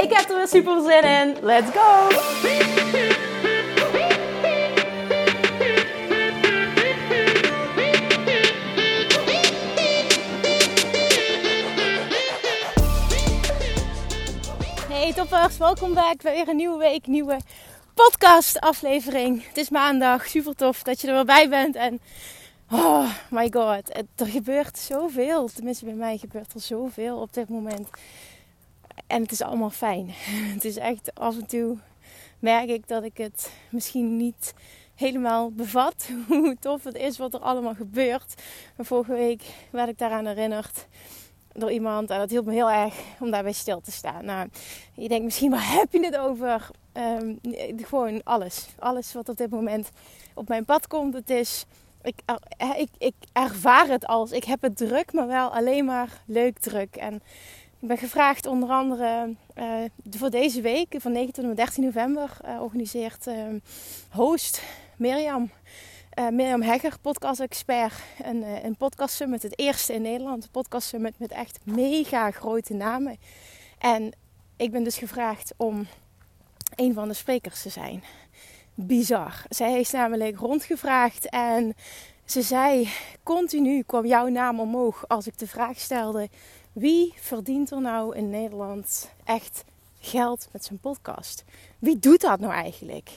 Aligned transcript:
Ik 0.00 0.12
heb 0.12 0.28
er 0.28 0.36
weer 0.36 0.48
super 0.48 0.82
zin 0.82 1.02
in. 1.02 1.36
Let's 1.42 1.70
go! 1.70 2.08
Hey 14.88 15.12
toppers, 15.12 15.56
welkom 15.56 15.94
bij 15.94 16.16
weer 16.22 16.48
een 16.48 16.56
nieuwe 16.56 16.78
week, 16.78 17.06
nieuwe 17.06 17.36
podcast 17.94 18.60
aflevering. 18.60 19.46
Het 19.46 19.56
is 19.56 19.68
maandag, 19.68 20.26
super 20.26 20.54
tof 20.54 20.82
dat 20.82 21.00
je 21.00 21.08
er 21.08 21.14
weer 21.14 21.24
bij 21.24 21.48
bent 21.48 21.76
en 21.76 22.00
oh 22.70 23.10
my 23.30 23.50
god, 23.52 23.96
er 24.16 24.26
gebeurt 24.26 24.78
zoveel. 24.78 25.48
Tenminste 25.54 25.84
bij 25.84 25.94
mij 25.94 26.16
gebeurt 26.16 26.54
er 26.54 26.60
zoveel 26.60 27.16
op 27.16 27.32
dit 27.32 27.48
moment. 27.48 27.88
En 29.06 29.22
het 29.22 29.32
is 29.32 29.42
allemaal 29.42 29.70
fijn. 29.70 30.10
Het 30.54 30.64
is 30.64 30.76
echt 30.76 31.14
af 31.14 31.36
en 31.36 31.46
toe 31.46 31.76
merk 32.38 32.68
ik 32.68 32.88
dat 32.88 33.04
ik 33.04 33.16
het 33.16 33.52
misschien 33.70 34.16
niet 34.16 34.54
helemaal 34.94 35.50
bevat. 35.50 36.08
Hoe 36.28 36.56
tof 36.60 36.84
het 36.84 36.96
is 36.96 37.18
wat 37.18 37.34
er 37.34 37.40
allemaal 37.40 37.74
gebeurt. 37.74 38.42
Vorige 38.78 39.12
week 39.12 39.42
werd 39.70 39.88
ik 39.88 39.98
daaraan 39.98 40.26
herinnerd 40.26 40.86
door 41.52 41.70
iemand. 41.70 42.10
En 42.10 42.18
dat 42.18 42.30
hielp 42.30 42.44
me 42.44 42.52
heel 42.52 42.70
erg 42.70 42.94
om 43.20 43.30
daarbij 43.30 43.52
stil 43.52 43.80
te 43.80 43.92
staan. 43.92 44.24
Nou, 44.24 44.48
je 44.94 45.08
denkt 45.08 45.24
misschien, 45.24 45.50
waar 45.50 45.72
heb 45.72 45.92
je 45.92 46.04
het 46.04 46.16
over? 46.16 46.70
Ehm, 46.92 47.34
gewoon 47.76 48.20
alles. 48.24 48.66
Alles 48.78 49.12
wat 49.12 49.28
op 49.28 49.36
dit 49.36 49.50
moment 49.50 49.90
op 50.34 50.48
mijn 50.48 50.64
pad 50.64 50.86
komt. 50.86 51.14
Het 51.14 51.30
is, 51.30 51.64
ik, 52.02 52.20
ik, 52.76 52.88
ik 52.98 53.14
ervaar 53.32 53.88
het 53.88 54.06
als, 54.06 54.30
ik 54.30 54.44
heb 54.44 54.62
het 54.62 54.76
druk, 54.76 55.12
maar 55.12 55.26
wel 55.26 55.54
alleen 55.54 55.84
maar 55.84 56.22
leuk 56.26 56.58
druk. 56.58 56.96
En 56.96 57.22
ik 57.80 57.88
ben 57.88 57.98
gevraagd 57.98 58.46
onder 58.46 58.68
andere 58.68 59.34
uh, 59.58 59.64
voor 60.10 60.30
deze 60.30 60.60
week, 60.60 60.94
van 60.98 61.12
9 61.12 61.32
tot 61.32 61.42
en 61.42 61.48
met 61.48 61.56
13 61.56 61.84
november, 61.84 62.36
uh, 62.44 62.62
organiseert 62.62 63.26
uh, 63.26 63.34
host 64.10 64.62
Mirjam. 64.96 65.50
Mirjam 66.30 66.62
Hegger, 66.62 66.98
podcast-expert. 67.00 67.92
Een, 68.22 68.42
een 68.64 68.76
podcast 68.76 69.14
summit, 69.14 69.42
het 69.42 69.58
eerste 69.58 69.92
in 69.92 70.02
Nederland. 70.02 70.44
Een 70.44 70.50
podcast 70.50 70.88
summit 70.88 71.18
met 71.18 71.30
echt 71.30 71.58
mega 71.64 72.30
grote 72.30 72.74
namen. 72.74 73.16
En 73.78 74.12
ik 74.56 74.70
ben 74.70 74.84
dus 74.84 74.98
gevraagd 74.98 75.54
om 75.56 75.86
een 76.76 76.94
van 76.94 77.08
de 77.08 77.14
sprekers 77.14 77.62
te 77.62 77.68
zijn. 77.68 78.02
Bizar. 78.74 79.42
Zij 79.48 79.70
heeft 79.70 79.92
namelijk 79.92 80.38
rondgevraagd 80.38 81.28
en 81.28 81.74
ze 82.24 82.42
zei: 82.42 82.88
continu 83.22 83.82
kwam 83.82 84.06
jouw 84.06 84.28
naam 84.28 84.60
omhoog 84.60 85.08
als 85.08 85.26
ik 85.26 85.38
de 85.38 85.46
vraag 85.46 85.78
stelde 85.78 86.28
wie 86.72 87.14
verdient 87.16 87.70
er 87.70 87.80
nou 87.80 88.16
in 88.16 88.30
Nederland 88.30 89.10
echt 89.24 89.64
geld 90.00 90.48
met 90.52 90.64
zijn 90.64 90.78
podcast? 90.78 91.44
Wie 91.78 91.98
doet 91.98 92.20
dat 92.20 92.40
nou 92.40 92.52
eigenlijk? 92.52 93.10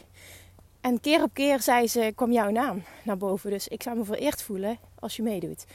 En 0.81 0.99
keer 0.99 1.23
op 1.23 1.33
keer 1.33 1.61
zei 1.61 1.87
ze, 1.87 2.11
kwam 2.15 2.31
jouw 2.31 2.49
naam 2.49 2.83
naar 3.03 3.17
boven. 3.17 3.49
Dus 3.49 3.67
ik 3.67 3.83
zou 3.83 3.97
me 3.97 4.03
vereerd 4.03 4.41
voelen 4.41 4.77
als 4.99 5.15
je 5.15 5.23
meedoet. 5.23 5.65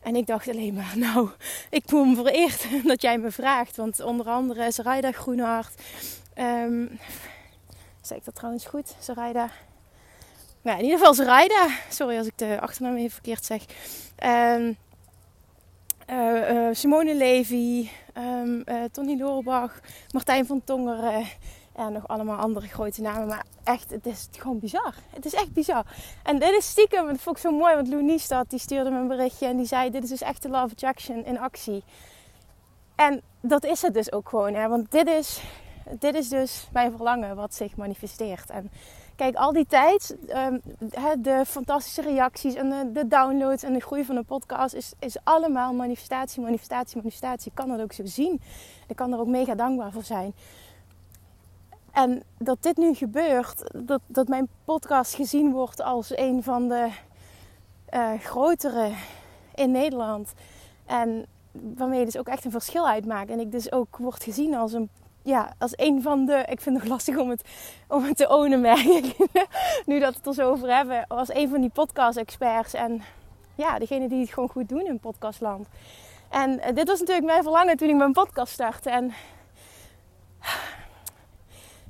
En 0.00 0.16
ik 0.16 0.26
dacht 0.26 0.48
alleen 0.48 0.74
maar, 0.74 0.98
nou, 1.08 1.28
ik 1.70 1.82
voel 1.86 2.04
me 2.04 2.14
vereerd 2.14 2.66
dat 2.84 3.02
jij 3.02 3.18
me 3.18 3.30
vraagt. 3.30 3.76
Want 3.76 4.00
onder 4.00 4.26
andere 4.26 4.72
Sarayda 4.72 5.12
Groenhart. 5.12 5.82
Um, 6.38 6.98
zeg 8.00 8.18
ik 8.18 8.24
dat 8.24 8.34
trouwens 8.34 8.64
goed, 8.64 8.94
Sarayda? 8.98 9.50
Nou, 10.62 10.78
in 10.78 10.84
ieder 10.84 10.98
geval 10.98 11.14
Sarayda. 11.14 11.68
Sorry 11.90 12.18
als 12.18 12.26
ik 12.26 12.38
de 12.38 12.60
achternaam 12.60 12.96
even 12.96 13.10
verkeerd 13.10 13.44
zeg. 13.44 13.62
Uh, 14.24 14.74
Simone 16.72 17.14
Levy, 17.14 17.88
um, 18.18 18.62
uh, 18.66 18.84
Tony 18.92 19.18
Loorbach, 19.18 19.80
Martijn 20.10 20.46
van 20.46 20.64
Tongeren 20.64 21.26
en 21.72 21.92
nog 21.92 22.08
allemaal 22.08 22.38
andere 22.38 22.66
grote 22.66 23.00
namen. 23.00 23.26
Maar 23.26 23.44
echt, 23.64 23.90
het 23.90 24.06
is 24.06 24.28
gewoon 24.30 24.58
bizar. 24.58 24.94
Het 25.10 25.24
is 25.24 25.34
echt 25.34 25.52
bizar. 25.52 25.84
En 26.22 26.38
dit 26.38 26.50
is 26.58 26.68
stiekem, 26.68 27.06
dat 27.06 27.20
vond 27.20 27.36
ik 27.36 27.42
zo 27.42 27.50
mooi, 27.50 27.74
want 27.74 27.88
Lou 27.88 28.02
Niestad 28.02 28.50
die 28.50 28.58
stuurde 28.58 28.90
me 28.90 28.98
een 28.98 29.08
berichtje 29.08 29.46
en 29.46 29.56
die 29.56 29.66
zei: 29.66 29.90
Dit 29.90 30.02
is 30.02 30.08
dus 30.08 30.22
echt 30.22 30.42
de 30.42 30.48
Love 30.48 30.72
Attraction 30.72 31.24
in 31.24 31.38
actie. 31.38 31.84
En 32.94 33.22
dat 33.40 33.64
is 33.64 33.82
het 33.82 33.94
dus 33.94 34.12
ook 34.12 34.28
gewoon, 34.28 34.54
hè? 34.54 34.68
want 34.68 34.90
dit 34.90 35.08
is, 35.08 35.42
dit 35.98 36.14
is 36.14 36.28
dus 36.28 36.68
mijn 36.72 36.90
verlangen 36.90 37.36
wat 37.36 37.54
zich 37.54 37.76
manifesteert. 37.76 38.50
En 38.50 38.70
Kijk, 39.22 39.36
al 39.36 39.52
die 39.52 39.66
tijd, 39.66 40.16
ehm, 40.26 40.58
de 41.18 41.42
fantastische 41.46 42.02
reacties 42.02 42.54
en 42.54 42.92
de, 42.92 43.08
downloads 43.08 43.62
en 43.62 43.72
de 43.72 43.80
groei 43.80 44.04
van 44.04 44.16
een 44.16 44.24
podcast 44.24 44.74
is, 44.74 44.92
is 44.98 45.16
allemaal 45.24 45.72
manifestatie, 45.72 46.42
manifestatie, 46.42 46.96
manifestatie. 46.96 47.50
Ik 47.50 47.56
kan 47.56 47.68
dat 47.68 47.80
ook 47.80 47.92
zo 47.92 48.02
zien. 48.04 48.40
Ik 48.88 48.96
kan 48.96 49.12
er 49.12 49.18
ook 49.18 49.26
mega 49.26 49.54
dankbaar 49.54 49.92
voor 49.92 50.02
zijn. 50.02 50.34
En 51.92 52.22
dat 52.38 52.62
dit 52.62 52.76
nu 52.76 52.94
gebeurt, 52.94 53.70
dat, 53.74 54.00
dat 54.06 54.28
mijn 54.28 54.48
podcast 54.64 55.14
gezien 55.14 55.52
wordt 55.52 55.82
als 55.82 56.16
een 56.16 56.42
van 56.42 56.68
de 56.68 56.88
uh, 57.94 58.12
grotere 58.18 58.90
in 59.54 59.70
Nederland. 59.70 60.32
En 60.86 61.26
waarmee 61.52 61.98
je 61.98 62.04
dus 62.04 62.18
ook 62.18 62.28
echt 62.28 62.44
een 62.44 62.50
verschil 62.50 62.88
uitmaakt. 62.88 63.30
En 63.30 63.40
ik 63.40 63.52
dus 63.52 63.72
ook 63.72 63.96
word 63.96 64.22
gezien 64.22 64.54
als 64.54 64.72
een 64.72 64.90
ja, 65.22 65.54
als 65.58 65.72
een 65.76 66.02
van 66.02 66.24
de. 66.26 66.44
Ik 66.48 66.60
vind 66.60 66.76
het 66.76 66.84
nog 66.84 66.84
lastig 66.84 67.16
om 67.16 67.30
het, 67.30 67.42
om 67.88 68.04
het 68.04 68.16
te 68.16 68.28
ownen, 68.28 68.60
merk 68.60 68.84
nu 69.86 69.98
dat 69.98 70.12
we 70.12 70.16
het 70.16 70.26
er 70.26 70.34
zo 70.34 70.50
over 70.50 70.76
hebben. 70.76 71.04
Als 71.08 71.34
een 71.34 71.48
van 71.48 71.60
die 71.60 71.70
podcast-experts. 71.70 72.74
En 72.74 73.02
ja, 73.54 73.78
degene 73.78 74.08
die 74.08 74.20
het 74.20 74.32
gewoon 74.32 74.48
goed 74.48 74.68
doen 74.68 74.86
in 74.86 75.00
podcastland. 75.00 75.66
En 76.28 76.50
uh, 76.50 76.74
dit 76.74 76.88
was 76.88 76.98
natuurlijk 76.98 77.26
mijn 77.26 77.42
verlangen 77.42 77.76
toen 77.76 77.88
ik 77.88 77.96
mijn 77.96 78.12
podcast 78.12 78.52
startte. 78.52 78.90
En 78.90 79.12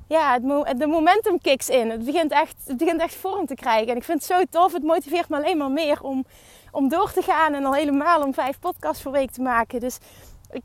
ja, 0.07 0.33
het, 0.33 0.79
de 0.79 0.87
momentum 0.87 1.41
kicks 1.41 1.69
in. 1.69 1.89
Het 1.89 2.05
begint, 2.05 2.31
echt, 2.31 2.55
het 2.65 2.77
begint 2.77 3.01
echt 3.01 3.15
vorm 3.15 3.45
te 3.45 3.55
krijgen. 3.55 3.87
En 3.87 3.95
ik 3.95 4.03
vind 4.03 4.27
het 4.27 4.37
zo 4.37 4.43
tof. 4.49 4.73
Het 4.73 4.83
motiveert 4.83 5.29
me 5.29 5.35
alleen 5.35 5.57
maar 5.57 5.71
meer 5.71 6.01
om, 6.01 6.25
om 6.71 6.89
door 6.89 7.11
te 7.11 7.21
gaan. 7.21 7.53
En 7.53 7.65
al 7.65 7.73
helemaal 7.73 8.21
om 8.21 8.33
vijf 8.33 8.59
podcasts 8.59 9.03
per 9.03 9.11
week 9.11 9.31
te 9.31 9.41
maken. 9.41 9.79
Dus 9.79 9.97
ik, 10.51 10.63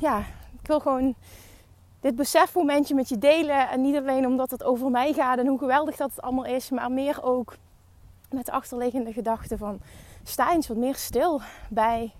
ja, 0.00 0.18
ik 0.60 0.66
wil 0.66 0.80
gewoon 0.80 1.14
dit 2.06 2.14
besefmomentje 2.16 2.94
met 2.94 3.08
je 3.08 3.18
delen. 3.18 3.68
En 3.68 3.80
niet 3.80 3.96
alleen 3.96 4.26
omdat 4.26 4.50
het 4.50 4.64
over 4.64 4.90
mij 4.90 5.12
gaat 5.12 5.38
en 5.38 5.46
hoe 5.46 5.58
geweldig 5.58 5.96
dat 5.96 6.10
het 6.10 6.22
allemaal 6.22 6.44
is, 6.44 6.70
maar 6.70 6.92
meer 6.92 7.22
ook 7.22 7.54
met 8.30 8.46
de 8.46 8.52
achterliggende 8.52 9.12
gedachte 9.12 9.56
van 9.58 9.80
sta 10.22 10.52
eens 10.52 10.68
wat 10.68 10.76
meer 10.76 10.94
stil 10.94 11.40
bij 11.70 12.12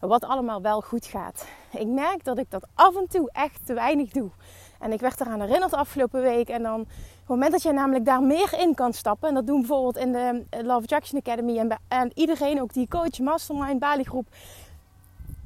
wat 0.00 0.24
allemaal 0.24 0.62
wel 0.62 0.80
goed 0.80 1.06
gaat. 1.06 1.46
Ik 1.70 1.86
merk 1.86 2.24
dat 2.24 2.38
ik 2.38 2.50
dat 2.50 2.66
af 2.74 2.96
en 2.96 3.08
toe 3.08 3.30
echt 3.32 3.66
te 3.66 3.74
weinig 3.74 4.10
doe. 4.10 4.30
En 4.78 4.92
ik 4.92 5.00
werd 5.00 5.20
eraan 5.20 5.40
herinnerd 5.40 5.72
afgelopen 5.72 6.22
week. 6.22 6.48
En 6.48 6.62
dan, 6.62 6.80
op 6.80 6.86
het 7.18 7.28
moment 7.28 7.52
dat 7.52 7.62
je 7.62 7.72
namelijk 7.72 8.04
daar 8.04 8.22
meer 8.22 8.54
in 8.58 8.74
kan 8.74 8.92
stappen, 8.92 9.28
en 9.28 9.34
dat 9.34 9.46
doen 9.46 9.58
bijvoorbeeld 9.58 9.96
in 9.96 10.12
de 10.12 10.44
Love 10.50 10.82
Attraction 10.82 11.20
Academy 11.20 11.58
en, 11.58 11.78
en 11.88 12.10
iedereen, 12.14 12.62
ook 12.62 12.72
die 12.72 12.88
coach, 12.88 13.18
mastermind, 13.18 13.78
Bali 13.78 14.04
groep. 14.04 14.26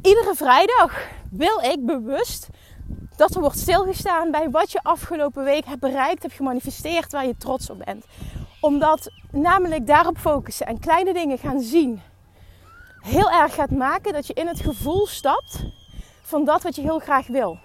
Iedere 0.03 0.35
vrijdag 0.35 1.09
wil 1.31 1.61
ik 1.61 1.87
bewust 1.87 2.49
dat 3.17 3.35
er 3.35 3.41
wordt 3.41 3.59
stilgestaan 3.59 4.31
bij 4.31 4.51
wat 4.51 4.73
je 4.73 4.83
afgelopen 4.83 5.45
week 5.45 5.65
hebt 5.65 5.81
bereikt, 5.81 6.23
hebt 6.23 6.35
gemanifesteerd, 6.35 7.13
waar 7.13 7.27
je 7.27 7.37
trots 7.37 7.71
op 7.71 7.83
bent. 7.85 8.05
Omdat 8.61 9.11
namelijk 9.31 9.87
daarop 9.87 10.19
focussen 10.19 10.67
en 10.67 10.79
kleine 10.79 11.13
dingen 11.13 11.39
gaan 11.39 11.61
zien 11.61 12.01
heel 13.01 13.31
erg 13.31 13.55
gaat 13.55 13.71
maken 13.71 14.13
dat 14.13 14.27
je 14.27 14.35
in 14.35 14.47
het 14.47 14.61
gevoel 14.61 15.07
stapt 15.07 15.65
van 16.23 16.45
dat 16.45 16.63
wat 16.63 16.77
je 16.77 16.83
heel 16.83 16.99
graag 16.99 17.27
wil. 17.27 17.59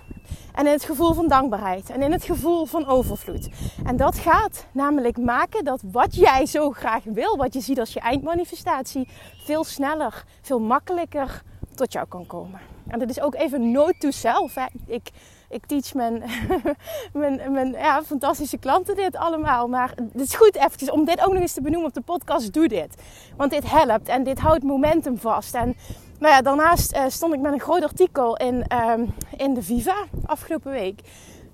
En 0.54 0.66
in 0.66 0.72
het 0.72 0.84
gevoel 0.84 1.14
van 1.14 1.28
dankbaarheid 1.28 1.90
en 1.90 2.02
in 2.02 2.12
het 2.12 2.24
gevoel 2.24 2.66
van 2.66 2.86
overvloed. 2.86 3.50
En 3.86 3.98
dat 3.98 4.18
gaat 4.18 4.66
namelijk 4.72 5.18
maken 5.18 5.64
dat 5.64 5.82
wat 5.92 6.16
jij 6.16 6.46
zo 6.46 6.72
graag 6.72 7.04
wil, 7.04 7.38
wat 7.38 7.54
je 7.54 7.62
ziet 7.62 7.80
als 7.80 7.94
je 7.94 8.00
eindmanifestatie, 8.00 9.08
veel 9.44 9.64
sneller, 9.64 10.24
veel 10.42 10.60
makkelijker 10.60 11.44
tot 11.76 11.94
jou 11.94 12.08
kan 12.08 12.26
komen. 12.26 12.73
En 12.88 13.00
dat 13.00 13.10
is 13.10 13.22
ook 13.22 13.36
even 13.36 13.72
note 13.72 13.98
to 13.98 14.12
self. 14.12 14.56
Hè. 14.56 14.66
Ik, 14.88 15.10
ik 15.50 15.66
teach 15.66 15.94
mijn, 15.94 16.24
mijn, 17.14 17.52
mijn 17.52 17.72
ja, 17.72 18.04
fantastische 18.04 18.58
klanten 18.58 18.96
dit 18.96 19.16
allemaal. 19.16 19.68
Maar 19.68 19.94
het 20.12 20.22
is 20.22 20.36
goed 20.36 20.56
eventjes 20.56 20.92
om 20.92 21.06
dit 21.06 21.22
ook 21.22 21.34
nog 21.34 21.42
eens 21.42 21.54
te 21.54 21.62
benoemen 21.62 21.88
op 21.88 21.94
de 21.94 22.02
podcast. 22.02 22.54
Doe 22.54 22.68
dit. 22.68 22.96
Want 23.38 23.52
dit 23.52 23.70
helpt 23.70 24.08
en 24.08 24.24
dit 24.24 24.40
houdt 24.40 24.64
momentum 24.64 25.18
vast. 25.18 25.56
En 25.56 25.76
nou 26.20 26.34
ja, 26.34 26.42
daarnaast 26.42 26.96
uh, 26.96 27.04
stond 27.08 27.34
ik 27.34 27.40
met 27.40 27.54
een 27.54 27.60
groot 27.60 27.84
artikel 27.84 28.38
in, 28.38 28.66
um, 28.90 29.14
in 29.38 29.54
de 29.54 29.62
Viva 29.62 29.96
afgelopen 30.26 30.72
week. 30.72 31.02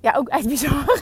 ja, 0.02 0.14
ook 0.16 0.30
echt 0.30 0.48
bizar. 0.54 1.02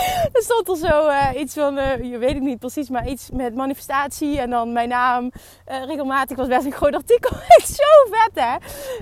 er 0.36 0.42
stond 0.42 0.68
er 0.68 0.76
zo 0.76 1.08
uh, 1.08 1.28
iets 1.36 1.54
van, 1.54 1.78
uh, 1.78 2.02
je 2.10 2.18
weet 2.18 2.34
het 2.34 2.42
niet 2.42 2.58
precies, 2.58 2.88
maar 2.88 3.08
iets 3.08 3.30
met 3.32 3.54
manifestatie. 3.54 4.40
En 4.40 4.50
dan 4.50 4.72
mijn 4.72 4.88
naam 4.88 5.24
uh, 5.24 5.84
regelmatig 5.84 6.36
was 6.36 6.48
best 6.48 6.64
een 6.64 6.72
groot 6.72 6.94
artikel. 6.94 7.36
zo 7.78 8.10
vet 8.10 8.44
hè. 8.44 8.56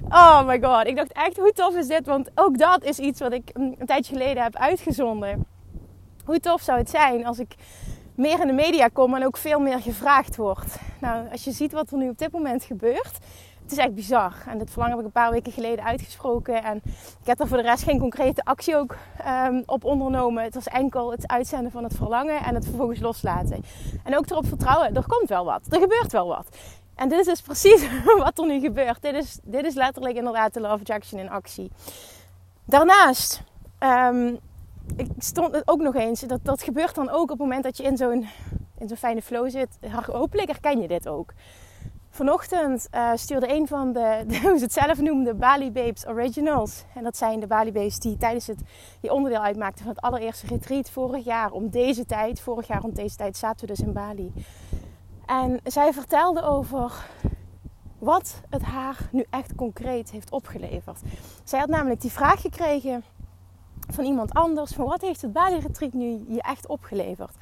Oh 0.08 0.46
my 0.46 0.60
god. 0.62 0.86
Ik 0.86 0.96
dacht 0.96 1.12
echt, 1.12 1.36
hoe 1.36 1.52
tof 1.52 1.76
is 1.76 1.86
dit? 1.86 2.06
Want 2.06 2.30
ook 2.34 2.58
dat 2.58 2.84
is 2.84 2.98
iets 2.98 3.20
wat 3.20 3.32
ik 3.32 3.50
een, 3.52 3.74
een 3.78 3.86
tijdje 3.86 4.12
geleden 4.12 4.42
heb 4.42 4.56
uitgezonden. 4.56 5.46
Hoe 6.24 6.40
tof 6.40 6.60
zou 6.60 6.78
het 6.78 6.90
zijn 6.90 7.26
als 7.26 7.38
ik 7.38 7.54
meer 8.14 8.40
in 8.40 8.46
de 8.46 8.52
media 8.52 8.88
kom 8.92 9.14
en 9.14 9.26
ook 9.26 9.36
veel 9.36 9.60
meer 9.60 9.80
gevraagd 9.80 10.36
wordt. 10.36 10.78
Nou, 11.00 11.30
als 11.30 11.44
je 11.44 11.52
ziet 11.52 11.72
wat 11.72 11.90
er 11.90 11.96
nu 11.96 12.08
op 12.08 12.18
dit 12.18 12.32
moment 12.32 12.64
gebeurt 12.64 13.18
het 13.70 13.78
is 13.78 13.84
echt 13.84 13.94
bizar. 13.94 14.34
En 14.46 14.58
dit 14.58 14.70
verlangen 14.70 14.96
heb 14.96 15.06
ik 15.06 15.14
een 15.14 15.22
paar 15.22 15.30
weken 15.30 15.52
geleden 15.52 15.84
uitgesproken. 15.84 16.64
En 16.64 16.76
ik 17.20 17.26
heb 17.26 17.40
er 17.40 17.48
voor 17.48 17.56
de 17.56 17.62
rest 17.62 17.82
geen 17.82 17.98
concrete 17.98 18.44
actie 18.44 18.76
ook 18.76 18.96
um, 19.26 19.62
op 19.66 19.84
ondernomen. 19.84 20.44
Het 20.44 20.54
was 20.54 20.66
enkel 20.66 21.10
het 21.10 21.28
uitzenden 21.28 21.72
van 21.72 21.84
het 21.84 21.94
verlangen 21.96 22.44
en 22.44 22.54
het 22.54 22.64
vervolgens 22.64 23.00
loslaten. 23.00 23.64
En 24.04 24.16
ook 24.16 24.30
erop 24.30 24.46
vertrouwen, 24.46 24.94
er 24.94 25.06
komt 25.06 25.28
wel 25.28 25.44
wat. 25.44 25.60
Er 25.68 25.80
gebeurt 25.80 26.12
wel 26.12 26.26
wat. 26.26 26.56
En 26.94 27.08
dit 27.08 27.18
is 27.18 27.26
dus 27.26 27.40
precies 27.40 27.88
wat 28.24 28.38
er 28.38 28.46
nu 28.46 28.60
gebeurt. 28.60 29.02
Dit 29.02 29.14
is, 29.14 29.38
dit 29.42 29.64
is 29.64 29.74
letterlijk 29.74 30.16
inderdaad 30.16 30.54
de 30.54 30.60
Love 30.60 30.80
Attraction 30.80 31.20
in 31.20 31.30
actie. 31.30 31.70
Daarnaast, 32.64 33.42
um, 33.80 34.38
ik 34.96 35.08
stond 35.18 35.62
ook 35.68 35.80
nog 35.80 35.94
eens, 35.94 36.20
dat, 36.20 36.40
dat 36.42 36.62
gebeurt 36.62 36.94
dan 36.94 37.10
ook 37.10 37.22
op 37.22 37.28
het 37.28 37.38
moment 37.38 37.62
dat 37.64 37.76
je 37.76 37.82
in 37.82 37.96
zo'n 37.96 38.28
in 38.78 38.88
zo'n 38.88 38.96
fijne 38.96 39.22
flow 39.22 39.50
zit. 39.50 39.78
Hopelijk 40.06 40.48
herken 40.48 40.80
je 40.80 40.88
dit 40.88 41.08
ook. 41.08 41.32
Vanochtend 42.12 42.88
uh, 42.94 43.10
stuurde 43.14 43.54
een 43.54 43.66
van 43.66 43.92
de, 43.92 44.24
de, 44.26 44.40
hoe 44.40 44.58
ze 44.58 44.64
het 44.64 44.72
zelf 44.72 45.00
noemde, 45.00 45.34
Bali 45.34 45.70
Babes 45.70 46.06
Originals. 46.06 46.84
En 46.94 47.02
dat 47.02 47.16
zijn 47.16 47.40
de 47.40 47.46
Bali 47.46 47.72
Babes 47.72 47.98
die 47.98 48.16
tijdens 48.16 48.46
het, 48.46 48.60
die 49.00 49.12
onderdeel 49.12 49.42
uitmaakten 49.42 49.84
van 49.84 49.92
het 49.94 50.00
allereerste 50.00 50.46
retreat 50.46 50.90
vorig 50.90 51.24
jaar. 51.24 51.50
Om 51.50 51.68
deze 51.68 52.06
tijd, 52.06 52.40
vorig 52.40 52.66
jaar 52.66 52.82
om 52.82 52.94
deze 52.94 53.16
tijd 53.16 53.36
zaten 53.36 53.60
we 53.60 53.74
dus 53.74 53.84
in 53.86 53.92
Bali. 53.92 54.32
En 55.26 55.60
zij 55.64 55.92
vertelde 55.92 56.42
over 56.42 57.06
wat 57.98 58.40
het 58.48 58.62
haar 58.62 59.08
nu 59.12 59.26
echt 59.30 59.54
concreet 59.54 60.10
heeft 60.10 60.30
opgeleverd. 60.30 61.00
Zij 61.44 61.58
had 61.58 61.68
namelijk 61.68 62.00
die 62.00 62.12
vraag 62.12 62.40
gekregen 62.40 63.04
van 63.88 64.04
iemand 64.04 64.34
anders: 64.34 64.72
van 64.72 64.86
wat 64.86 65.00
heeft 65.00 65.22
het 65.22 65.32
Bali 65.32 65.58
Retreat 65.58 65.92
nu 65.92 66.24
je 66.28 66.42
echt 66.42 66.66
opgeleverd? 66.66 67.34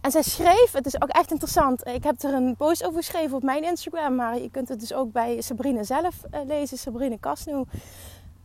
En 0.00 0.10
zij 0.10 0.22
schreef, 0.22 0.72
het 0.72 0.86
is 0.86 1.02
ook 1.02 1.08
echt 1.08 1.30
interessant. 1.30 1.86
Ik 1.86 2.04
heb 2.04 2.22
er 2.22 2.34
een 2.34 2.56
post 2.56 2.84
over 2.84 2.98
geschreven 2.98 3.36
op 3.36 3.42
mijn 3.42 3.64
Instagram, 3.64 4.14
maar 4.14 4.38
je 4.38 4.50
kunt 4.50 4.68
het 4.68 4.80
dus 4.80 4.92
ook 4.92 5.12
bij 5.12 5.40
Sabrine 5.40 5.84
zelf 5.84 6.14
uh, 6.34 6.40
lezen, 6.46 6.78
Sabrine 6.78 7.18
Kasnu. 7.18 7.64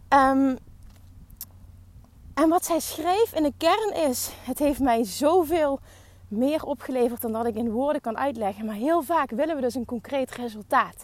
Um, 0.09 0.57
en 2.33 2.49
wat 2.49 2.65
zij 2.65 2.79
schreef 2.79 3.33
in 3.33 3.43
de 3.43 3.53
kern 3.57 4.09
is: 4.09 4.29
het 4.43 4.59
heeft 4.59 4.79
mij 4.79 5.03
zoveel 5.03 5.79
meer 6.27 6.63
opgeleverd 6.63 7.21
dan 7.21 7.31
dat 7.31 7.45
ik 7.45 7.55
in 7.55 7.71
woorden 7.71 8.01
kan 8.01 8.17
uitleggen. 8.17 8.65
Maar 8.65 8.75
heel 8.75 9.01
vaak 9.01 9.29
willen 9.29 9.55
we 9.55 9.61
dus 9.61 9.75
een 9.75 9.85
concreet 9.85 10.31
resultaat. 10.31 11.03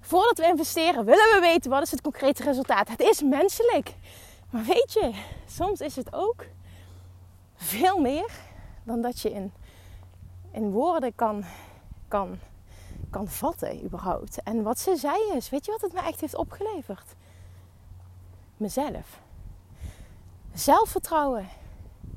Voordat 0.00 0.38
we 0.38 0.46
investeren, 0.46 1.04
willen 1.04 1.34
we 1.34 1.38
weten 1.40 1.70
wat 1.70 1.82
is 1.82 1.90
het 1.90 2.00
concrete 2.00 2.42
resultaat. 2.42 2.88
Het 2.88 3.00
is 3.00 3.22
menselijk. 3.22 3.94
Maar 4.50 4.64
weet 4.64 4.92
je, 4.92 5.12
soms 5.46 5.80
is 5.80 5.96
het 5.96 6.12
ook 6.12 6.44
veel 7.56 7.98
meer 7.98 8.30
dan 8.84 9.00
dat 9.00 9.20
je 9.20 9.30
in 9.30 9.52
in 10.58 10.70
woorden 10.70 11.14
kan, 11.14 11.44
kan, 12.08 12.38
kan 13.10 13.28
vatten 13.28 13.84
überhaupt. 13.84 14.42
En 14.42 14.62
wat 14.62 14.78
ze 14.78 14.96
zei 14.96 15.32
is, 15.34 15.50
weet 15.50 15.64
je 15.64 15.70
wat 15.70 15.80
het 15.80 15.92
me 15.92 16.00
echt 16.00 16.20
heeft 16.20 16.36
opgeleverd? 16.36 17.14
Mezelf. 18.56 19.20
Zelfvertrouwen, 20.54 21.48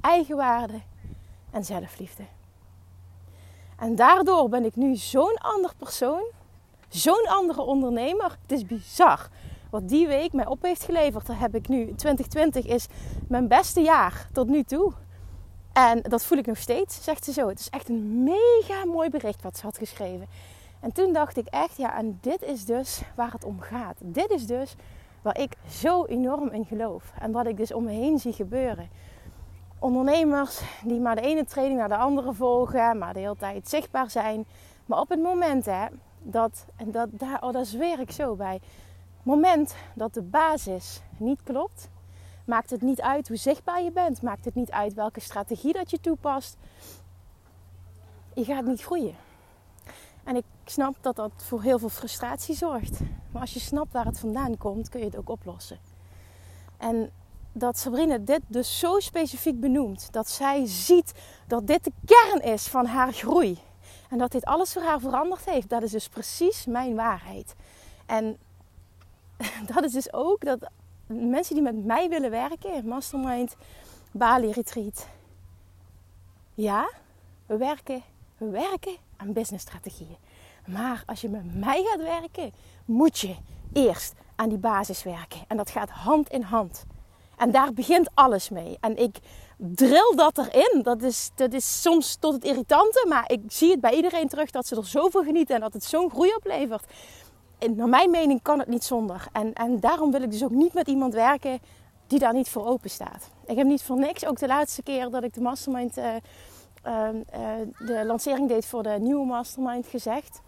eigenwaarde 0.02 0.82
en 1.52 1.64
zelfliefde. 1.64 2.24
En 3.78 3.96
daardoor 3.96 4.50
ben 4.50 4.66
ik 4.66 4.76
nu 4.76 4.96
zo'n 4.96 5.38
ander 5.38 5.72
persoon, 5.78 6.24
zo'n 6.90 7.28
andere 7.28 7.62
ondernemer. 7.62 8.38
Het 8.42 8.52
is 8.52 8.66
bizar 8.66 9.30
wat 9.70 9.90
die 9.90 10.08
week 10.08 10.34
mij 10.34 10.46
op 10.46 10.62
heeft 10.62 10.84
geleverd. 10.84 11.26
Daar 11.28 11.40
heb 11.40 11.56
ik 11.56 11.68
nu, 11.68 11.96
2020 11.96 12.66
is 12.66 12.88
mijn 13.28 13.48
beste 13.48 13.82
jaar 13.82 14.30
tot 14.34 14.48
nu 14.48 14.64
toe. 14.64 14.94
En 15.74 16.02
dat 16.02 16.26
voel 16.26 16.38
ik 16.38 16.46
nog 16.46 16.58
steeds, 16.58 17.04
zegt 17.04 17.24
ze 17.24 17.32
zo. 17.32 17.48
Het 17.48 17.60
is 17.60 17.70
echt 17.70 17.90
een 17.90 18.24
mega 18.24 18.86
mooi 18.86 19.10
bericht 19.10 19.42
wat 19.42 19.58
ze 19.58 19.66
had 19.66 19.78
geschreven. 19.78 20.28
En 20.80 20.92
toen 20.92 21.14
dacht 21.14 21.38
ik 21.38 21.48
echt, 21.48 21.78
ja, 21.78 21.98
en 21.98 22.18
dit 22.22 22.42
is 22.42 22.66
dus 22.66 23.02
waar 23.16 23.32
het 23.32 23.44
om 23.44 23.60
gaat. 23.60 23.98
Dit 24.00 24.30
is 24.30 24.48
dus 24.48 24.76
waar 25.22 25.40
ik 25.40 25.54
zo 25.70 26.06
enorm 26.06 26.50
in 26.50 26.66
geloof. 26.66 27.12
En 27.20 27.32
wat 27.32 27.46
ik 27.46 27.58
dus 27.58 27.74
om 27.74 27.84
me 27.84 27.92
heen 27.92 28.20
zie 28.20 28.34
gebeuren. 28.34 28.90
Ondernemers 29.80 30.62
die 30.84 31.00
maar 31.00 31.16
de 31.16 31.22
ene 31.22 31.46
training 31.46 31.80
naar 31.80 31.88
de 31.88 31.96
andere 31.96 32.34
volgen, 32.34 32.98
maar 32.98 33.14
de 33.14 33.20
hele 33.20 33.36
tijd 33.38 33.70
zichtbaar 33.70 34.10
zijn. 34.10 34.46
Maar 34.86 35.00
op 35.00 35.10
het 35.10 35.22
moment 35.22 35.66
hè, 35.66 35.86
dat, 36.20 36.66
en 36.76 36.92
dat, 36.92 37.10
daar, 37.12 37.42
oh, 37.42 37.54
daar 37.54 37.66
zweer 37.66 38.00
ik 38.00 38.12
zo 38.12 38.36
bij. 38.36 38.60
Moment 39.24 39.76
dat 39.94 40.14
de 40.14 40.22
basis 40.22 41.02
niet 41.18 41.44
klopt, 41.44 41.90
Maakt 42.52 42.70
het 42.70 42.82
niet 42.82 43.02
uit 43.02 43.28
hoe 43.28 43.38
zichtbaar 43.38 43.82
je 43.82 43.92
bent. 43.92 44.22
Maakt 44.22 44.46
het 44.46 44.56
niet 44.56 44.72
uit 44.72 44.94
welke 44.94 45.20
strategie 45.20 45.74
dat 45.74 45.90
je 45.90 46.00
toepast. 46.00 46.58
Je 48.34 48.44
gaat 48.44 48.66
niet 48.66 48.82
groeien. 48.82 49.16
En 50.24 50.36
ik 50.36 50.44
snap 50.66 50.96
dat 51.02 51.16
dat 51.16 51.32
voor 51.36 51.62
heel 51.62 51.80
veel 51.80 51.90
frustratie 51.90 52.56
zorgt. 52.56 53.00
Maar 53.32 53.42
als 53.42 53.54
je 53.54 53.60
snapt 53.60 53.92
waar 53.92 54.06
het 54.06 54.20
vandaan 54.20 54.58
komt, 54.58 54.90
kun 54.90 55.00
je 55.00 55.06
het 55.06 55.18
ook 55.18 55.30
oplossen. 55.30 55.80
En 56.78 57.12
dat 57.52 57.78
Sabrina 57.78 58.18
dit 58.18 58.42
dus 58.48 58.80
zo 58.80 59.00
specifiek 59.00 59.60
benoemt. 59.60 60.14
Dat 60.14 60.30
zij 60.30 60.66
ziet 60.66 61.14
dat 61.48 61.68
dit 61.68 61.84
de 61.84 61.94
kern 62.06 62.42
is 62.54 62.68
van 62.68 62.86
haar 62.86 63.14
groei. 63.14 63.60
En 64.10 64.18
dat 64.18 64.32
dit 64.32 64.46
alles 64.46 64.74
voor 64.74 64.84
haar 64.84 65.00
veranderd 65.00 65.46
heeft. 65.46 65.70
Dat 65.70 65.82
is 65.82 65.92
dus 65.92 66.10
precies 66.10 66.66
mijn 66.66 66.96
waarheid. 66.96 67.56
En 68.06 68.38
dat 69.74 69.84
is 69.84 69.92
dus 69.92 70.14
ook 70.14 70.46
dat 70.46 70.70
mensen 71.12 71.56
die 71.56 71.64
met 71.64 71.86
mij 71.86 72.10
willen 72.10 72.30
werken, 72.30 72.88
Mastermind, 72.88 73.56
Bali 74.12 74.52
Retreat. 74.52 75.08
Ja, 76.54 76.90
we 77.46 77.58
werken, 77.58 78.02
we 78.38 78.50
werken 78.50 78.96
aan 79.18 79.34
businessstrategieën. 79.34 80.18
Maar 80.68 81.04
als 81.06 81.22
je 81.22 81.30
met 81.30 81.56
mij 81.56 81.84
gaat 81.84 82.02
werken, 82.02 82.52
moet 82.86 83.20
je 83.20 83.36
eerst 83.74 84.14
aan 84.36 84.50
die 84.50 84.58
basis 84.58 85.04
werken. 85.04 85.42
En 85.48 85.58
dat 85.58 85.70
gaat 85.70 85.90
hand 85.90 86.30
in 86.30 86.42
hand. 86.42 86.86
En 87.38 87.52
daar 87.52 87.74
begint 87.74 88.10
alles 88.14 88.50
mee. 88.50 88.78
En 88.80 88.98
ik 88.98 89.20
drill 89.58 90.14
dat 90.16 90.38
erin. 90.38 90.82
Dat 90.84 91.02
is, 91.02 91.32
dat 91.36 91.54
is 91.54 91.82
soms 91.82 92.16
tot 92.16 92.34
het 92.34 92.44
irritante, 92.44 93.06
maar 93.10 93.32
ik 93.32 93.42
zie 93.48 93.72
het 93.72 93.82
bij 93.82 93.94
iedereen 93.94 94.28
terug 94.28 94.50
dat 94.50 94.68
ze 94.68 94.76
er 94.76 94.86
zoveel 94.86 95.24
genieten 95.24 95.56
en 95.56 95.62
dat 95.62 95.74
het 95.74 95.84
zo'n 95.84 96.10
groei 96.10 96.34
oplevert 96.36 96.86
naar 97.70 97.90
mijn 97.90 98.12
mening 98.12 98.42
kan 98.42 98.60
het 98.60 98.68
niet 98.68 98.84
zonder. 98.84 99.28
En, 99.32 99.54
en 99.54 99.80
daarom 99.80 100.12
wil 100.12 100.22
ik 100.22 100.32
dus 100.32 100.44
ook 100.44 100.52
niet 100.52 100.74
met 100.74 100.88
iemand 100.88 101.14
werken 101.14 101.60
die 102.08 102.20
daar 102.20 102.34
niet 102.34 102.50
voor 102.50 102.66
open 102.66 102.90
staat. 102.90 103.30
Ik 103.46 103.58
heb 103.58 103.68
niet 103.68 103.84
voor 103.84 104.00
niks, 104.00 104.26
ook 104.26 104.40
de 104.40 104.48
laatste 104.48 104.84
keer 104.84 105.10
dat 105.10 105.24
ik 105.24 105.34
de 105.34 105.42
mastermind, 105.42 105.98
uh, 105.98 106.06
uh, 106.86 107.10
de 107.78 108.04
lancering 108.06 108.48
deed 108.48 108.66
voor 108.66 108.84
de 108.84 108.98
nieuwe 109.00 109.26
mastermind, 109.26 109.88
gezegd: 109.88 110.42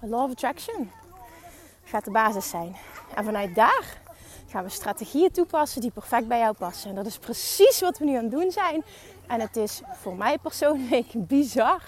Law 0.00 0.22
of 0.22 0.30
Attraction 0.30 0.90
gaat 1.84 2.04
de 2.04 2.10
basis 2.10 2.48
zijn. 2.48 2.76
En 3.14 3.24
vanuit 3.24 3.54
daar 3.54 3.98
gaan 4.46 4.64
we 4.64 4.70
strategieën 4.70 5.30
toepassen 5.30 5.80
die 5.80 5.90
perfect 5.90 6.28
bij 6.28 6.38
jou 6.38 6.54
passen. 6.54 6.90
En 6.90 6.96
dat 6.96 7.06
is 7.06 7.18
precies 7.18 7.80
wat 7.80 7.98
we 7.98 8.04
nu 8.04 8.16
aan 8.16 8.22
het 8.22 8.32
doen 8.32 8.50
zijn. 8.50 8.82
En 9.26 9.40
het 9.40 9.56
is 9.56 9.80
voor 9.92 10.16
mij 10.16 10.38
persoonlijk 10.38 11.06
bizar 11.34 11.82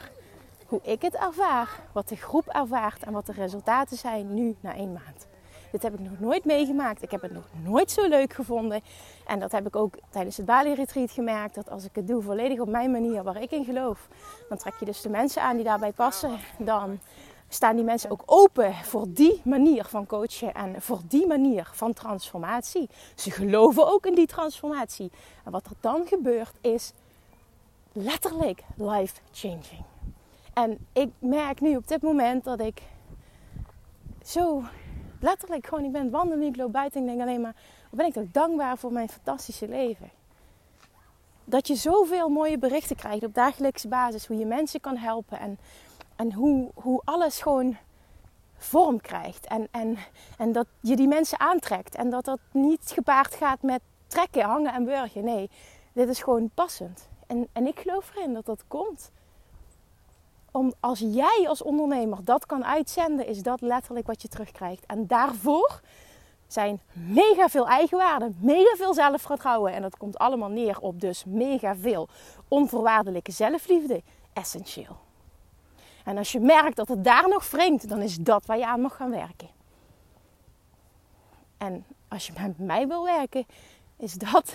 hoe 0.72 0.80
ik 0.82 1.02
het 1.02 1.14
ervaar, 1.14 1.80
wat 1.92 2.08
de 2.08 2.16
groep 2.16 2.46
ervaart 2.46 3.02
en 3.02 3.12
wat 3.12 3.26
de 3.26 3.32
resultaten 3.32 3.96
zijn 3.96 4.34
nu 4.34 4.56
na 4.60 4.74
één 4.74 4.92
maand. 4.92 5.26
Dit 5.72 5.82
heb 5.82 5.94
ik 5.94 6.00
nog 6.00 6.20
nooit 6.20 6.44
meegemaakt. 6.44 7.02
Ik 7.02 7.10
heb 7.10 7.22
het 7.22 7.32
nog 7.32 7.44
nooit 7.64 7.90
zo 7.90 8.08
leuk 8.08 8.32
gevonden. 8.32 8.80
En 9.26 9.38
dat 9.38 9.52
heb 9.52 9.66
ik 9.66 9.76
ook 9.76 9.94
tijdens 10.10 10.36
het 10.36 10.46
Bali 10.46 10.74
Retreat 10.74 11.10
gemerkt. 11.10 11.54
Dat 11.54 11.70
als 11.70 11.84
ik 11.84 11.94
het 11.94 12.06
doe 12.06 12.22
volledig 12.22 12.58
op 12.58 12.68
mijn 12.68 12.90
manier, 12.90 13.22
waar 13.22 13.42
ik 13.42 13.50
in 13.50 13.64
geloof, 13.64 14.08
dan 14.48 14.58
trek 14.58 14.74
je 14.78 14.84
dus 14.84 15.00
de 15.00 15.08
mensen 15.08 15.42
aan 15.42 15.56
die 15.56 15.64
daarbij 15.64 15.92
passen. 15.92 16.38
Dan 16.58 17.00
staan 17.48 17.76
die 17.76 17.84
mensen 17.84 18.10
ook 18.10 18.22
open 18.26 18.74
voor 18.74 19.06
die 19.08 19.40
manier 19.44 19.84
van 19.84 20.06
coachen 20.06 20.54
en 20.54 20.82
voor 20.82 21.00
die 21.08 21.26
manier 21.26 21.70
van 21.72 21.92
transformatie. 21.92 22.88
Ze 23.14 23.30
geloven 23.30 23.86
ook 23.86 24.06
in 24.06 24.14
die 24.14 24.26
transformatie. 24.26 25.10
En 25.44 25.52
wat 25.52 25.64
er 25.66 25.76
dan 25.80 26.06
gebeurt 26.06 26.54
is 26.60 26.92
letterlijk 27.92 28.62
life 28.76 29.14
changing. 29.32 29.91
En 30.52 30.86
ik 30.92 31.10
merk 31.18 31.60
nu 31.60 31.76
op 31.76 31.88
dit 31.88 32.02
moment 32.02 32.44
dat 32.44 32.60
ik 32.60 32.82
zo 34.24 34.62
letterlijk 35.20 35.66
gewoon, 35.66 35.84
ik 35.84 35.92
ben 35.92 36.10
wandelen, 36.10 36.46
ik 36.46 36.56
loop 36.56 36.72
buiten 36.72 37.00
en 37.00 37.08
ik 37.08 37.14
denk 37.16 37.28
alleen 37.28 37.40
maar, 37.40 37.56
ben 37.90 38.06
ik 38.06 38.12
toch 38.12 38.30
dankbaar 38.32 38.78
voor 38.78 38.92
mijn 38.92 39.08
fantastische 39.08 39.68
leven. 39.68 40.10
Dat 41.44 41.66
je 41.66 41.74
zoveel 41.74 42.28
mooie 42.28 42.58
berichten 42.58 42.96
krijgt 42.96 43.24
op 43.24 43.34
dagelijkse 43.34 43.88
basis, 43.88 44.26
hoe 44.26 44.36
je 44.36 44.46
mensen 44.46 44.80
kan 44.80 44.96
helpen 44.96 45.38
en, 45.38 45.58
en 46.16 46.32
hoe, 46.32 46.70
hoe 46.74 47.00
alles 47.04 47.40
gewoon 47.40 47.76
vorm 48.56 49.00
krijgt. 49.00 49.46
En, 49.46 49.68
en, 49.70 49.96
en 50.38 50.52
dat 50.52 50.66
je 50.80 50.96
die 50.96 51.08
mensen 51.08 51.40
aantrekt 51.40 51.94
en 51.94 52.10
dat 52.10 52.24
dat 52.24 52.38
niet 52.52 52.90
gepaard 52.94 53.34
gaat 53.34 53.62
met 53.62 53.80
trekken, 54.06 54.42
hangen 54.42 54.72
en 54.72 54.84
burgen. 54.84 55.24
Nee, 55.24 55.50
dit 55.92 56.08
is 56.08 56.22
gewoon 56.22 56.50
passend. 56.54 57.08
En, 57.26 57.48
en 57.52 57.66
ik 57.66 57.78
geloof 57.78 58.12
erin 58.14 58.32
dat 58.32 58.46
dat 58.46 58.64
komt. 58.68 59.10
Om, 60.52 60.72
als 60.80 60.98
jij 60.98 61.44
als 61.48 61.62
ondernemer 61.62 62.24
dat 62.24 62.46
kan 62.46 62.64
uitzenden, 62.64 63.26
is 63.26 63.42
dat 63.42 63.60
letterlijk 63.60 64.06
wat 64.06 64.22
je 64.22 64.28
terugkrijgt. 64.28 64.86
En 64.86 65.06
daarvoor 65.06 65.80
zijn 66.46 66.80
mega 66.92 67.48
veel 67.48 67.68
eigenwaarde, 67.68 68.32
mega 68.38 68.76
veel 68.76 68.94
zelfvertrouwen. 68.94 69.72
En 69.72 69.82
dat 69.82 69.96
komt 69.96 70.18
allemaal 70.18 70.48
neer 70.48 70.80
op 70.80 71.00
dus 71.00 71.24
mega 71.24 71.76
veel 71.76 72.08
onvoorwaardelijke 72.48 73.32
zelfliefde. 73.32 74.02
Essentieel. 74.32 74.96
En 76.04 76.18
als 76.18 76.32
je 76.32 76.40
merkt 76.40 76.76
dat 76.76 76.88
het 76.88 77.04
daar 77.04 77.28
nog 77.28 77.50
wringt, 77.50 77.88
dan 77.88 78.00
is 78.00 78.16
dat 78.16 78.46
waar 78.46 78.58
je 78.58 78.66
aan 78.66 78.80
mag 78.80 78.96
gaan 78.96 79.10
werken. 79.10 79.48
En 81.58 81.84
als 82.08 82.26
je 82.26 82.32
met 82.40 82.58
mij 82.58 82.88
wil 82.88 83.04
werken, 83.04 83.46
is 83.96 84.12
dat 84.12 84.54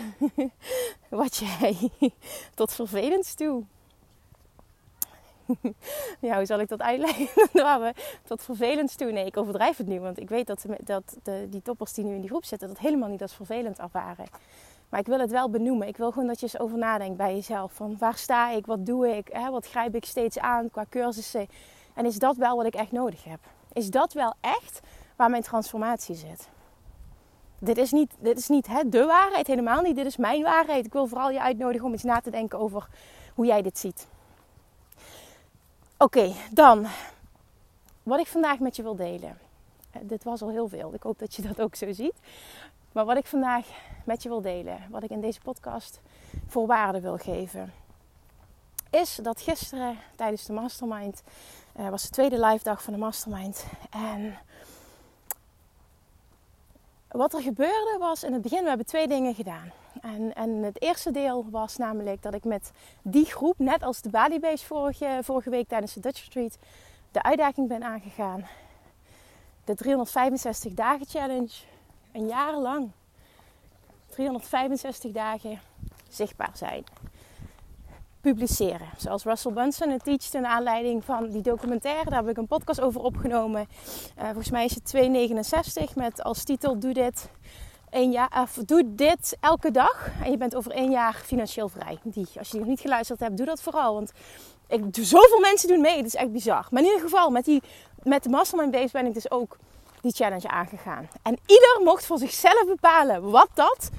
wat 1.09 1.35
jij 1.35 1.89
tot 2.53 2.73
vervelend 2.73 3.37
toe. 3.37 3.63
ja, 6.27 6.35
hoe 6.35 6.45
zal 6.45 6.59
ik 6.59 6.67
dat 6.67 6.81
uitleggen? 6.81 7.27
we 7.81 7.93
tot 8.23 8.43
vervelend 8.43 8.97
toe. 8.97 9.11
Nee, 9.11 9.25
ik 9.25 9.37
overdrijf 9.37 9.77
het 9.77 9.87
nu, 9.87 9.99
want 9.99 10.19
ik 10.19 10.29
weet 10.29 10.47
dat, 10.47 10.65
dat 10.83 11.17
de, 11.23 11.47
die 11.49 11.61
toppers 11.61 11.93
die 11.93 12.05
nu 12.05 12.13
in 12.13 12.21
die 12.21 12.29
groep 12.29 12.45
zitten, 12.45 12.67
dat 12.67 12.77
helemaal 12.77 13.09
niet 13.09 13.21
als 13.21 13.35
vervelend 13.35 13.79
ervaren. 13.79 14.25
Maar 14.89 14.99
ik 14.99 15.07
wil 15.07 15.19
het 15.19 15.31
wel 15.31 15.49
benoemen. 15.49 15.87
Ik 15.87 15.97
wil 15.97 16.11
gewoon 16.11 16.27
dat 16.27 16.39
je 16.39 16.45
eens 16.45 16.59
over 16.59 16.77
nadenkt 16.77 17.17
bij 17.17 17.33
jezelf. 17.35 17.73
Van 17.73 17.95
waar 17.99 18.17
sta 18.17 18.51
ik? 18.51 18.65
Wat 18.65 18.85
doe 18.85 19.15
ik? 19.15 19.27
Hè? 19.31 19.49
Wat 19.49 19.67
grijp 19.67 19.95
ik 19.95 20.05
steeds 20.05 20.39
aan 20.39 20.69
qua 20.69 20.85
cursussen? 20.89 21.47
En 21.93 22.05
is 22.05 22.19
dat 22.19 22.37
wel 22.37 22.55
wat 22.55 22.65
ik 22.65 22.75
echt 22.75 22.91
nodig 22.91 23.23
heb? 23.23 23.39
Is 23.73 23.89
dat 23.89 24.13
wel 24.13 24.33
echt 24.41 24.79
waar 25.15 25.29
mijn 25.29 25.43
transformatie 25.43 26.15
zit? 26.15 26.49
Dit 27.59 27.77
is 27.77 27.91
niet, 27.91 28.11
dit 28.19 28.37
is 28.37 28.47
niet 28.47 28.67
hè, 28.67 28.89
de 28.89 29.05
waarheid, 29.05 29.47
helemaal 29.47 29.81
niet. 29.81 29.95
Dit 29.95 30.05
is 30.05 30.17
mijn 30.17 30.43
waarheid. 30.43 30.85
Ik 30.85 30.93
wil 30.93 31.07
vooral 31.07 31.31
je 31.31 31.41
uitnodigen 31.41 31.85
om 31.85 31.91
eens 31.91 32.03
na 32.03 32.19
te 32.19 32.31
denken 32.31 32.59
over 32.59 32.87
hoe 33.33 33.45
jij 33.45 33.61
dit 33.61 33.77
ziet. 33.77 34.07
Oké, 35.99 36.33
dan 36.51 36.87
wat 38.03 38.19
ik 38.19 38.27
vandaag 38.27 38.59
met 38.59 38.75
je 38.75 38.83
wil 38.83 38.95
delen. 38.95 39.37
Eh, 39.91 40.01
dit 40.03 40.23
was 40.23 40.41
al 40.41 40.49
heel 40.49 40.67
veel. 40.67 40.93
Ik 40.93 41.03
hoop 41.03 41.19
dat 41.19 41.35
je 41.35 41.41
dat 41.41 41.61
ook 41.61 41.75
zo 41.75 41.93
ziet. 41.93 42.13
Maar 42.91 43.05
wat 43.05 43.17
ik 43.17 43.25
vandaag 43.25 43.67
met 44.05 44.23
je 44.23 44.29
wil 44.29 44.41
delen, 44.41 44.87
wat 44.89 45.03
ik 45.03 45.09
in 45.09 45.21
deze 45.21 45.39
podcast 45.41 45.99
voor 46.47 46.67
waarde 46.67 47.01
wil 47.01 47.17
geven, 47.17 47.73
is 48.89 49.19
dat 49.21 49.41
gisteren 49.41 49.97
tijdens 50.15 50.45
de 50.45 50.53
mastermind, 50.53 51.23
uh, 51.79 51.89
was 51.89 52.03
de 52.03 52.09
tweede 52.09 52.45
live 52.45 52.63
dag 52.63 52.83
van 52.83 52.93
de 52.93 52.99
mastermind. 52.99 53.65
En 53.89 54.37
wat 57.07 57.33
er 57.33 57.41
gebeurde 57.41 57.95
was 57.99 58.23
in 58.23 58.33
het 58.33 58.41
begin, 58.41 58.61
we 58.61 58.67
hebben 58.67 58.85
twee 58.85 59.07
dingen 59.07 59.35
gedaan. 59.35 59.71
En, 60.01 60.33
en 60.33 60.49
het 60.63 60.81
eerste 60.81 61.11
deel 61.11 61.45
was 61.49 61.77
namelijk 61.77 62.21
dat 62.21 62.33
ik 62.33 62.43
met 62.43 62.71
die 63.01 63.25
groep, 63.25 63.59
net 63.59 63.83
als 63.83 64.01
de 64.01 64.09
Bali 64.09 64.39
Base 64.39 64.65
vorige, 64.65 65.19
vorige 65.21 65.49
week 65.49 65.67
tijdens 65.67 65.93
de 65.93 65.99
Dutch 65.99 66.23
Retreat, 66.23 66.57
de 67.11 67.23
uitdaging 67.23 67.67
ben 67.67 67.83
aangegaan. 67.83 68.45
De 69.63 69.75
365 69.75 70.73
dagen 70.73 71.05
challenge. 71.05 71.51
Een 72.11 72.27
jaar 72.27 72.57
lang. 72.57 72.91
365 74.09 75.11
dagen 75.11 75.59
zichtbaar 76.09 76.51
zijn. 76.53 76.83
Publiceren. 78.21 78.87
Zoals 78.97 79.23
Russell 79.23 79.51
Bunson 79.51 79.89
het 79.89 80.03
teacht 80.03 80.33
in 80.33 80.45
aanleiding 80.45 81.03
van 81.03 81.29
die 81.29 81.41
documentaire. 81.41 82.09
Daar 82.09 82.19
heb 82.19 82.29
ik 82.29 82.37
een 82.37 82.47
podcast 82.47 82.81
over 82.81 83.01
opgenomen. 83.01 83.67
Uh, 84.17 84.23
volgens 84.23 84.49
mij 84.49 84.65
is 84.65 84.75
het 84.75 84.85
269 84.85 85.95
met 85.95 86.23
als 86.23 86.43
titel 86.43 86.79
Doe 86.79 86.93
dit 86.93 87.29
een 87.89 88.11
jaar, 88.11 88.41
of 88.41 88.53
doe 88.53 88.83
dit 88.85 89.37
elke 89.39 89.71
dag 89.71 90.09
en 90.23 90.31
je 90.31 90.37
bent 90.37 90.55
over 90.55 90.71
één 90.71 90.91
jaar 90.91 91.13
financieel 91.13 91.69
vrij. 91.69 91.97
Die, 92.03 92.27
als 92.37 92.49
je 92.49 92.57
nog 92.57 92.67
niet 92.67 92.79
geluisterd 92.79 93.19
hebt, 93.19 93.37
doe 93.37 93.45
dat 93.45 93.61
vooral. 93.61 93.93
Want 93.93 94.11
ik, 94.67 94.83
zoveel 94.91 95.39
mensen 95.39 95.67
doen 95.67 95.81
mee, 95.81 95.97
het 95.97 96.05
is 96.05 96.15
echt 96.15 96.31
bizar. 96.31 96.67
Maar 96.69 96.81
in 96.81 96.87
ieder 96.87 97.01
geval, 97.01 97.29
met, 97.29 97.45
die, 97.45 97.61
met 98.03 98.23
de 98.23 98.29
Mastermind 98.29 98.71
Base 98.71 98.91
ben 98.91 99.05
ik 99.05 99.13
dus 99.13 99.31
ook 99.31 99.57
die 100.01 100.11
challenge 100.11 100.47
aangegaan. 100.47 101.07
En 101.23 101.37
ieder 101.45 101.79
mocht 101.83 102.05
voor 102.05 102.17
zichzelf 102.17 102.65
bepalen 102.65 103.29
wat 103.31 103.49
dat 103.53 103.89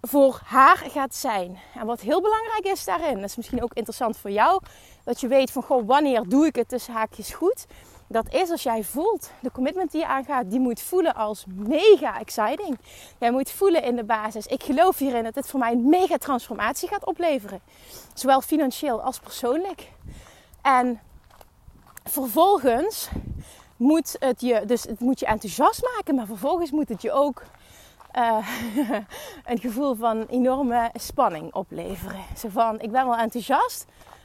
voor 0.00 0.40
haar 0.44 0.76
gaat 0.76 1.14
zijn. 1.14 1.58
En 1.74 1.86
wat 1.86 2.00
heel 2.00 2.20
belangrijk 2.20 2.64
is 2.64 2.84
daarin, 2.84 3.14
dat 3.14 3.24
is 3.24 3.36
misschien 3.36 3.62
ook 3.62 3.72
interessant 3.74 4.16
voor 4.16 4.30
jou, 4.30 4.60
dat 5.04 5.20
je 5.20 5.28
weet 5.28 5.50
van 5.50 5.62
goh, 5.62 5.86
wanneer 5.86 6.22
doe 6.28 6.46
ik 6.46 6.56
het 6.56 6.68
tussen 6.68 6.94
haakjes 6.94 7.34
goed 7.34 7.66
dat 8.12 8.34
is 8.34 8.50
als 8.50 8.62
jij 8.62 8.84
voelt, 8.84 9.30
de 9.40 9.50
commitment 9.50 9.90
die 9.90 10.00
je 10.00 10.06
aangaat, 10.06 10.50
die 10.50 10.60
moet 10.60 10.80
voelen 10.80 11.14
als 11.14 11.44
mega 11.48 12.18
exciting. 12.20 12.78
Jij 13.18 13.30
moet 13.30 13.50
voelen 13.50 13.82
in 13.82 13.96
de 13.96 14.04
basis, 14.04 14.46
ik 14.46 14.62
geloof 14.62 14.98
hierin 14.98 15.24
dat 15.24 15.34
dit 15.34 15.48
voor 15.48 15.60
mij 15.60 15.72
een 15.72 15.88
mega 15.88 16.16
transformatie 16.16 16.88
gaat 16.88 17.06
opleveren. 17.06 17.60
Zowel 18.14 18.40
financieel 18.40 19.02
als 19.02 19.18
persoonlijk. 19.18 19.88
En 20.62 21.00
vervolgens 22.04 23.08
moet 23.76 24.16
het 24.18 24.40
je, 24.40 24.62
dus 24.66 24.82
het 24.82 25.00
moet 25.00 25.20
je 25.20 25.26
enthousiast 25.26 25.82
maken, 25.94 26.14
maar 26.14 26.26
vervolgens 26.26 26.70
moet 26.70 26.88
het 26.88 27.02
je 27.02 27.12
ook 27.12 27.42
uh, 28.16 28.48
een 29.50 29.58
gevoel 29.58 29.94
van 29.94 30.26
enorme 30.26 30.90
spanning 30.94 31.54
opleveren. 31.54 32.20
Zo 32.36 32.48
van, 32.48 32.80
ik 32.80 32.90
ben 32.90 33.06
wel 33.06 33.16
enthousiast, 33.16 33.84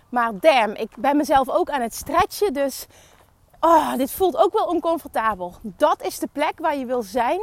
maar 0.09 0.31
damn, 0.39 0.75
ik 0.75 0.89
ben 0.97 1.17
mezelf 1.17 1.49
ook 1.49 1.69
aan 1.69 1.81
het 1.81 1.95
stretchen, 1.95 2.53
dus 2.53 2.87
oh, 3.59 3.95
dit 3.95 4.11
voelt 4.11 4.37
ook 4.37 4.53
wel 4.53 4.65
oncomfortabel. 4.65 5.53
Dat 5.61 6.03
is 6.03 6.19
de 6.19 6.27
plek 6.31 6.53
waar 6.59 6.77
je 6.77 6.85
wil 6.85 7.01
zijn 7.01 7.41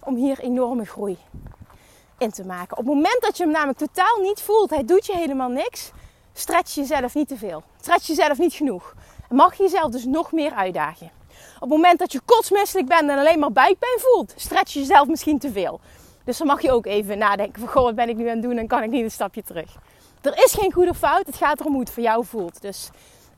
om 0.00 0.14
hier 0.14 0.38
enorme 0.38 0.84
groei 0.84 1.18
in 2.18 2.30
te 2.30 2.44
maken. 2.44 2.76
Op 2.76 2.84
het 2.84 2.94
moment 2.94 3.20
dat 3.20 3.36
je 3.36 3.42
hem 3.42 3.52
namelijk 3.52 3.78
totaal 3.78 4.18
niet 4.20 4.40
voelt, 4.40 4.70
hij 4.70 4.84
doet 4.84 5.06
je 5.06 5.16
helemaal 5.16 5.48
niks, 5.48 5.90
stretch 6.32 6.74
jezelf 6.74 7.14
niet 7.14 7.28
te 7.28 7.36
veel. 7.36 7.62
Stretch 7.80 8.06
jezelf 8.06 8.38
niet 8.38 8.52
genoeg. 8.52 8.94
En 9.28 9.36
mag 9.36 9.56
je 9.56 9.62
jezelf 9.62 9.90
dus 9.90 10.04
nog 10.04 10.32
meer 10.32 10.52
uitdagen. 10.52 11.10
Op 11.54 11.60
het 11.60 11.70
moment 11.70 11.98
dat 11.98 12.12
je 12.12 12.20
kotsmisselijk 12.24 12.88
bent 12.88 13.10
en 13.10 13.18
alleen 13.18 13.38
maar 13.38 13.52
buikpijn 13.52 13.98
voelt, 13.98 14.32
stretch 14.36 14.72
jezelf 14.72 15.08
misschien 15.08 15.38
te 15.38 15.52
veel. 15.52 15.80
Dus 16.24 16.38
dan 16.38 16.46
mag 16.46 16.62
je 16.62 16.72
ook 16.72 16.86
even 16.86 17.18
nadenken 17.18 17.60
van, 17.60 17.68
goh, 17.68 17.82
wat 17.82 17.94
ben 17.94 18.08
ik 18.08 18.16
nu 18.16 18.28
aan 18.28 18.34
het 18.34 18.42
doen 18.42 18.58
en 18.58 18.66
kan 18.66 18.82
ik 18.82 18.90
niet 18.90 19.02
een 19.02 19.10
stapje 19.10 19.42
terug. 19.42 19.76
Er 20.20 20.44
is 20.44 20.52
geen 20.52 20.72
goede 20.72 20.94
fout, 20.94 21.26
het 21.26 21.36
gaat 21.36 21.60
erom 21.60 21.72
hoe 21.72 21.80
het 21.80 21.90
voor 21.90 22.02
jou 22.02 22.24
voelt. 22.24 22.62
Dus 22.62 22.90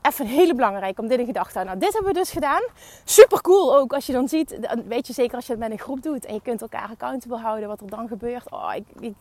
even 0.05 0.25
hele 0.25 0.55
belangrijk 0.55 0.99
om 0.99 1.07
dit 1.07 1.19
in 1.19 1.25
gedachten 1.25 1.51
te 1.51 1.59
houden. 1.59 1.79
Nou, 1.79 1.85
dit 1.85 1.93
hebben 1.93 2.13
we 2.13 2.19
dus 2.19 2.31
gedaan. 2.31 2.61
Super 3.03 3.41
cool 3.41 3.75
ook 3.75 3.93
als 3.93 4.05
je 4.05 4.13
dan 4.13 4.27
ziet. 4.27 4.59
Weet 4.87 5.07
je 5.07 5.13
zeker 5.13 5.35
als 5.35 5.45
je 5.45 5.51
het 5.51 5.61
met 5.61 5.71
een 5.71 5.79
groep 5.79 6.01
doet 6.01 6.25
en 6.25 6.33
je 6.33 6.41
kunt 6.41 6.61
elkaar 6.61 6.89
accountable 6.89 7.37
houden 7.37 7.67
wat 7.67 7.81
er 7.81 7.89
dan 7.89 8.07
gebeurt. 8.07 8.51
Oh, 8.51 8.71
ik, 8.99 9.13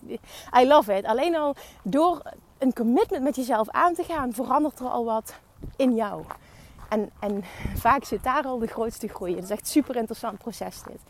I 0.61 0.67
love 0.67 0.95
it. 0.95 1.05
Alleen 1.05 1.37
al 1.37 1.55
door 1.83 2.23
een 2.59 2.73
commitment 2.73 3.23
met 3.23 3.37
jezelf 3.37 3.69
aan 3.71 3.95
te 3.95 4.03
gaan, 4.03 4.33
verandert 4.33 4.81
er 4.81 4.88
al 4.88 5.05
wat 5.05 5.35
in 5.76 5.95
jou. 5.95 6.25
En, 6.88 7.11
en 7.21 7.45
vaak 7.75 8.05
zit 8.05 8.23
daar 8.23 8.45
al 8.45 8.59
de 8.59 8.67
grootste 8.67 9.09
groei. 9.09 9.35
Het 9.35 9.45
is 9.45 9.50
echt 9.50 9.61
een 9.61 9.67
super 9.67 9.97
interessant 9.97 10.38
proces 10.38 10.83
dit. 10.83 11.00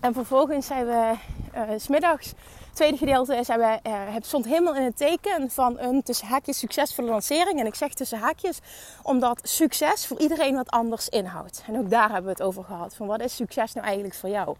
En 0.00 0.14
vervolgens 0.14 0.66
zijn 0.66 0.86
we 0.86 1.14
uh, 1.54 1.62
smiddags 1.76 2.32
tweede 2.80 2.98
gedeelte 2.98 3.36
is, 3.36 3.46
we, 3.46 3.78
uh, 3.86 3.92
het 3.92 4.26
stond 4.26 4.44
helemaal 4.44 4.74
in 4.74 4.82
het 4.82 4.96
teken 4.96 5.50
van 5.50 5.78
een 5.78 6.02
tussen 6.02 6.26
haakjes 6.26 6.58
succesvolle 6.58 7.08
lancering. 7.08 7.60
En 7.60 7.66
ik 7.66 7.74
zeg 7.74 7.94
tussen 7.94 8.18
haakjes, 8.18 8.58
omdat 9.02 9.40
succes 9.42 10.06
voor 10.06 10.18
iedereen 10.18 10.54
wat 10.54 10.70
anders 10.70 11.08
inhoudt. 11.08 11.62
En 11.66 11.78
ook 11.78 11.90
daar 11.90 12.12
hebben 12.12 12.24
we 12.24 12.30
het 12.30 12.42
over 12.42 12.64
gehad. 12.64 12.94
Van 12.94 13.06
wat 13.06 13.20
is 13.20 13.36
succes 13.36 13.72
nou 13.72 13.86
eigenlijk 13.86 14.14
voor 14.14 14.28
jou? 14.28 14.56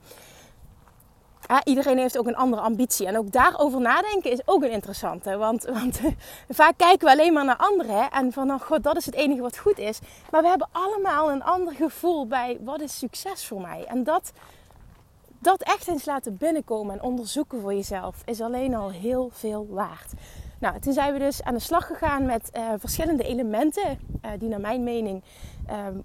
iedereen 1.65 1.99
heeft 1.99 2.19
ook 2.19 2.27
een 2.27 2.37
andere 2.37 2.63
ambitie. 2.63 3.07
En 3.07 3.19
ook 3.19 3.33
daarover 3.33 3.81
nadenken 3.81 4.31
is 4.31 4.41
ook 4.45 4.63
een 4.63 4.71
interessante. 4.71 5.37
Want, 5.37 5.65
want 5.65 6.01
vaak 6.49 6.75
kijken 6.77 7.07
we 7.07 7.13
alleen 7.13 7.33
maar 7.33 7.45
naar 7.45 7.57
anderen. 7.57 8.11
En 8.11 8.33
van, 8.33 8.51
oh 8.51 8.61
god, 8.61 8.83
dat 8.83 8.97
is 8.97 9.07
het 9.07 9.15
enige 9.15 9.41
wat 9.41 9.59
goed 9.59 9.79
is. 9.79 9.99
Maar 10.31 10.43
we 10.43 10.49
hebben 10.49 10.69
allemaal 10.73 11.31
een 11.31 11.43
ander 11.43 11.75
gevoel 11.75 12.27
bij 12.27 12.59
wat 12.61 12.81
is 12.81 12.99
succes 12.99 13.45
voor 13.45 13.61
mij. 13.61 13.85
En 13.89 14.05
dat 14.05 14.33
dat 15.41 15.63
echt 15.63 15.89
eens 15.89 16.05
laten 16.05 16.37
binnenkomen 16.37 16.95
en 16.95 17.03
onderzoeken 17.03 17.61
voor 17.61 17.75
jezelf 17.75 18.23
is 18.25 18.41
alleen 18.41 18.75
al 18.75 18.91
heel 18.91 19.31
veel 19.33 19.67
waard. 19.69 20.13
Nou, 20.61 20.81
toen 20.81 20.93
zijn 20.93 21.13
we 21.13 21.19
dus 21.19 21.43
aan 21.43 21.55
de 21.55 21.61
slag 21.61 21.87
gegaan 21.87 22.27
met 22.27 22.51
uh, 22.57 22.63
verschillende 22.79 23.23
elementen 23.23 23.99
uh, 24.25 24.31
die 24.39 24.49
naar 24.49 24.61
mijn 24.61 24.83
mening 24.83 25.23
Ehm, 25.71 25.99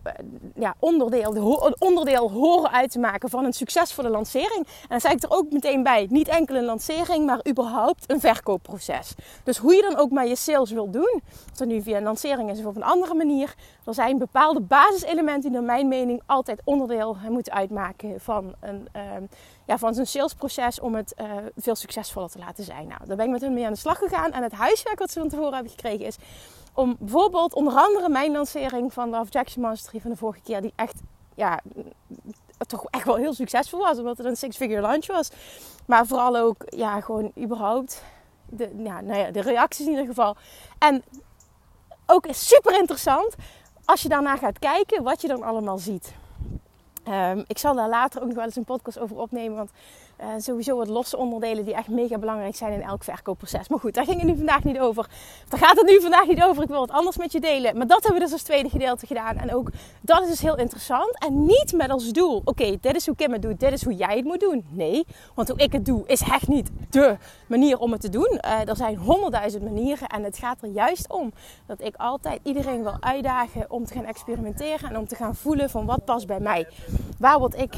ja, 0.55 0.75
onderdeel, 0.79 1.73
onderdeel 1.79 2.31
horen 2.31 2.71
uit 2.71 2.91
te 2.91 2.99
maken 2.99 3.29
van 3.29 3.45
een 3.45 3.53
succesvolle 3.53 4.09
lancering. 4.09 4.65
En 4.65 4.87
dan 4.87 4.99
zei 4.99 5.13
ik 5.13 5.23
er 5.23 5.29
ook 5.29 5.51
meteen 5.51 5.83
bij, 5.83 6.07
niet 6.09 6.27
enkel 6.27 6.55
een 6.55 6.65
lancering, 6.65 7.25
maar 7.25 7.39
überhaupt 7.49 8.11
een 8.11 8.19
verkoopproces. 8.19 9.15
Dus 9.43 9.57
hoe 9.57 9.75
je 9.75 9.81
dan 9.81 9.95
ook 9.95 10.11
maar 10.11 10.27
je 10.27 10.35
sales 10.35 10.71
wil 10.71 10.89
doen, 10.89 11.21
of 11.51 11.57
dat 11.57 11.67
nu 11.67 11.81
via 11.81 11.97
een 11.97 12.03
lancering 12.03 12.51
is 12.51 12.59
of 12.59 12.65
op 12.65 12.75
een 12.75 12.83
andere 12.83 13.13
manier, 13.13 13.55
er 13.85 13.93
zijn 13.93 14.17
bepaalde 14.17 14.61
basiselementen 14.61 15.41
die 15.41 15.51
naar 15.51 15.63
mijn 15.63 15.87
mening 15.87 16.21
altijd 16.25 16.61
onderdeel 16.63 17.17
moeten 17.29 17.53
uitmaken 17.53 18.19
van 18.19 18.55
een, 18.59 18.87
uh, 18.95 19.01
ja, 19.65 19.77
van 19.77 19.93
zijn 19.93 20.07
salesproces 20.07 20.79
om 20.79 20.95
het 20.95 21.13
uh, 21.21 21.31
veel 21.55 21.75
succesvoller 21.75 22.29
te 22.29 22.39
laten 22.39 22.63
zijn. 22.63 22.87
Nou, 22.87 23.05
daar 23.05 23.17
ben 23.17 23.25
ik 23.25 23.31
met 23.31 23.41
hen 23.41 23.53
mee 23.53 23.65
aan 23.65 23.73
de 23.73 23.79
slag 23.79 23.97
gegaan 23.97 24.31
en 24.31 24.43
het 24.43 24.51
huiswerk 24.51 24.99
wat 24.99 25.11
ze 25.11 25.19
van 25.19 25.29
tevoren 25.29 25.53
hebben 25.53 25.71
gekregen 25.71 26.05
is 26.05 26.17
om 26.75 26.95
bijvoorbeeld 26.99 27.53
onder 27.53 27.73
andere 27.73 28.09
mijn 28.09 28.31
lancering 28.31 28.93
van 28.93 29.11
de 29.11 29.17
Objection 29.17 29.63
Mastery 29.63 30.01
van 30.01 30.11
de 30.11 30.17
vorige 30.17 30.41
keer, 30.41 30.61
die 30.61 30.73
echt 30.75 31.01
ja, 31.35 31.59
toch 32.67 32.85
echt 32.89 33.05
wel 33.05 33.15
heel 33.15 33.33
succesvol 33.33 33.79
was. 33.79 33.97
Omdat 33.97 34.17
het 34.17 34.27
een 34.27 34.37
six-figure 34.37 34.87
lunch 34.87 35.07
was. 35.07 35.29
Maar 35.85 36.05
vooral 36.05 36.37
ook, 36.37 36.63
ja, 36.65 37.01
gewoon 37.01 37.31
überhaupt 37.37 38.03
de, 38.49 38.69
ja, 38.77 39.01
nou 39.01 39.19
ja, 39.19 39.31
de 39.31 39.41
reacties 39.41 39.85
in 39.85 39.91
ieder 39.91 40.05
geval. 40.05 40.35
En 40.77 41.03
ook 42.05 42.27
super 42.29 42.79
interessant 42.79 43.35
als 43.85 44.01
je 44.01 44.09
daarna 44.09 44.37
gaat 44.37 44.59
kijken 44.59 45.03
wat 45.03 45.21
je 45.21 45.27
dan 45.27 45.43
allemaal 45.43 45.77
ziet. 45.77 46.13
Um, 47.09 47.43
ik 47.47 47.57
zal 47.57 47.75
daar 47.75 47.89
later 47.89 48.21
ook 48.21 48.27
nog 48.27 48.35
wel 48.35 48.45
eens 48.45 48.55
een 48.55 48.63
podcast 48.63 48.99
over 48.99 49.17
opnemen. 49.17 49.57
Want 49.57 49.71
uh, 50.21 50.27
sowieso 50.37 50.77
wat 50.77 50.87
losse 50.87 51.17
onderdelen 51.17 51.65
die 51.65 51.73
echt 51.73 51.87
mega 51.87 52.17
belangrijk 52.17 52.55
zijn 52.55 52.73
in 52.73 52.81
elk 52.81 53.03
verkoopproces. 53.03 53.67
Maar 53.67 53.79
goed, 53.79 53.93
daar 53.93 54.05
ging 54.05 54.17
het 54.17 54.27
nu 54.27 54.35
vandaag 54.35 54.63
niet 54.63 54.79
over. 54.79 55.09
Daar 55.49 55.59
gaat 55.59 55.77
het 55.77 55.85
nu 55.85 56.01
vandaag 56.01 56.27
niet 56.27 56.43
over. 56.43 56.63
Ik 56.63 56.69
wil 56.69 56.79
wat 56.79 56.91
anders 56.91 57.17
met 57.17 57.31
je 57.31 57.39
delen. 57.39 57.77
Maar 57.77 57.87
dat 57.87 58.03
hebben 58.03 58.19
we 58.19 58.25
dus 58.25 58.33
als 58.33 58.43
tweede 58.43 58.69
gedeelte 58.69 59.07
gedaan. 59.07 59.37
En 59.37 59.55
ook 59.55 59.69
dat 60.01 60.21
is 60.21 60.27
dus 60.27 60.41
heel 60.41 60.57
interessant. 60.57 61.19
En 61.19 61.45
niet 61.45 61.73
met 61.73 61.89
als 61.89 62.11
doel, 62.11 62.41
oké, 62.45 62.77
dit 62.81 62.95
is 62.95 63.05
hoe 63.05 63.15
Kim 63.15 63.31
het 63.31 63.41
doet. 63.41 63.59
Dit 63.59 63.71
is 63.71 63.83
hoe 63.83 63.95
jij 63.95 64.15
het 64.15 64.25
moet 64.25 64.39
doen. 64.39 64.65
Nee, 64.69 65.05
want 65.33 65.49
hoe 65.49 65.57
ik 65.57 65.71
het 65.71 65.85
doe 65.85 66.07
is 66.07 66.21
echt 66.21 66.47
niet 66.47 66.69
de 66.89 67.17
manier 67.47 67.77
om 67.77 67.91
het 67.91 68.01
te 68.01 68.09
doen. 68.09 68.39
Uh, 68.45 68.69
er 68.69 68.75
zijn 68.75 68.97
honderdduizend 68.97 69.63
manieren. 69.63 70.07
En 70.07 70.23
het 70.23 70.37
gaat 70.37 70.61
er 70.61 70.69
juist 70.69 71.09
om 71.09 71.33
dat 71.65 71.81
ik 71.81 71.95
altijd 71.95 72.39
iedereen 72.43 72.83
wil 72.83 72.97
uitdagen 72.99 73.71
om 73.71 73.85
te 73.85 73.93
gaan 73.93 74.05
experimenteren. 74.05 74.89
En 74.89 74.97
om 74.97 75.07
te 75.07 75.15
gaan 75.15 75.35
voelen 75.35 75.69
van 75.69 75.85
wat 75.85 76.05
past 76.05 76.27
bij 76.27 76.39
mij. 76.39 76.67
Waar 77.19 77.39
word 77.39 77.57
ik 77.57 77.73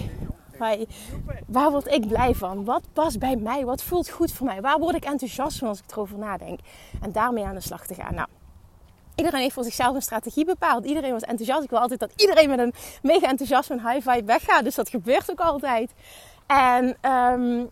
waar 1.48 1.72
word 1.72 1.88
ik 1.88 2.08
blij 2.08 2.34
van? 2.36 2.66
Wat 2.66 2.84
past 2.94 3.20
bij 3.20 3.36
mij? 3.36 3.66
Wat 3.66 3.84
voelt 3.84 4.10
goed 4.10 4.32
voor 4.32 4.46
mij? 4.46 4.62
Waar 4.62 4.80
word 4.80 4.96
ik 4.96 5.06
enthousiast 5.06 5.58
van 5.58 5.68
als 5.68 5.80
ik 5.80 5.92
erover 5.92 6.18
nadenk? 6.18 6.60
En 7.02 7.12
daarmee 7.12 7.46
aan 7.46 7.56
de 7.56 7.62
slag 7.62 7.86
te 7.86 7.94
gaan. 7.94 8.16
Nou, 8.16 8.28
iedereen 9.16 9.42
heeft 9.42 9.54
voor 9.54 9.64
zichzelf 9.64 9.96
een 9.96 10.02
strategie 10.02 10.46
bepaald. 10.46 10.86
Iedereen 10.86 11.12
was 11.12 11.22
enthousiast. 11.22 11.64
Ik 11.64 11.70
wil 11.70 11.80
altijd 11.80 12.00
dat 12.00 12.12
iedereen 12.16 12.50
met 12.50 12.60
een 12.60 12.74
mega 13.02 13.28
enthousiasme 13.28 13.76
en 13.76 13.90
high 13.90 14.10
vibe 14.10 14.26
weggaat. 14.26 14.64
Dus 14.64 14.76
dat 14.76 14.90
gebeurt 14.90 15.32
ook 15.32 15.40
altijd. 15.40 15.92
En 16.48 16.86
um, 17.12 17.70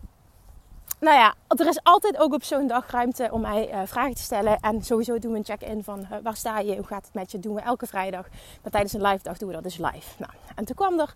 nou 1.00 1.18
ja, 1.18 1.34
er 1.48 1.68
is 1.68 1.80
altijd 1.84 2.18
ook 2.18 2.34
op 2.34 2.44
zo'n 2.44 2.68
dag 2.68 2.92
ruimte 2.92 3.28
om 3.32 3.42
mij 3.42 3.74
uh, 3.74 3.80
vragen 3.86 4.16
te 4.16 4.22
stellen. 4.22 4.60
En 4.60 4.84
sowieso 4.84 5.20
doen 5.20 5.32
we 5.32 5.38
een 5.38 5.46
check-in 5.46 5.84
van 5.84 6.00
uh, 6.00 6.18
waar 6.24 6.36
sta 6.36 6.60
je, 6.60 6.76
hoe 6.76 6.86
gaat 6.86 7.06
het 7.06 7.14
met 7.14 7.32
je. 7.32 7.40
doen 7.40 7.56
we 7.56 7.62
elke 7.62 7.88
vrijdag. 7.88 8.28
Maar 8.62 8.72
tijdens 8.72 8.94
een 8.94 9.02
live 9.02 9.24
dag 9.24 9.38
doen 9.38 9.48
we 9.48 9.54
dat 9.56 9.64
dus 9.64 9.78
live. 9.78 10.10
Nou, 10.18 10.32
en 10.56 10.66
toen 10.66 10.76
kwam 10.76 11.00
er 11.00 11.14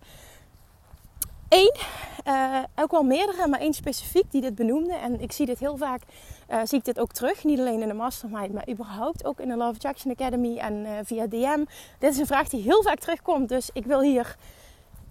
één, 1.50 1.74
uh, 2.26 2.58
ook 2.76 2.90
wel 2.90 3.02
meerdere, 3.02 3.48
maar 3.48 3.60
één 3.60 3.74
specifiek 3.74 4.30
die 4.30 4.40
dit 4.40 4.54
benoemde. 4.54 4.94
En 4.94 5.20
ik 5.20 5.32
zie 5.32 5.46
dit 5.46 5.58
heel 5.58 5.76
vaak, 5.76 6.02
uh, 6.50 6.60
zie 6.64 6.78
ik 6.78 6.84
dit 6.84 7.00
ook 7.00 7.12
terug. 7.12 7.44
Niet 7.44 7.58
alleen 7.58 7.82
in 7.82 7.88
de 7.88 7.94
mastermind, 7.94 8.52
maar 8.52 8.68
überhaupt 8.68 9.24
ook 9.24 9.40
in 9.40 9.48
de 9.48 9.56
Love 9.56 9.74
Attraction 9.74 10.12
Academy 10.12 10.58
en 10.58 10.74
uh, 10.74 10.90
via 11.02 11.26
DM. 11.26 11.64
Dit 11.98 12.12
is 12.12 12.18
een 12.18 12.26
vraag 12.26 12.48
die 12.48 12.62
heel 12.62 12.82
vaak 12.82 12.98
terugkomt. 12.98 13.48
Dus 13.48 13.70
ik 13.72 13.86
wil 13.86 14.00
hier, 14.00 14.36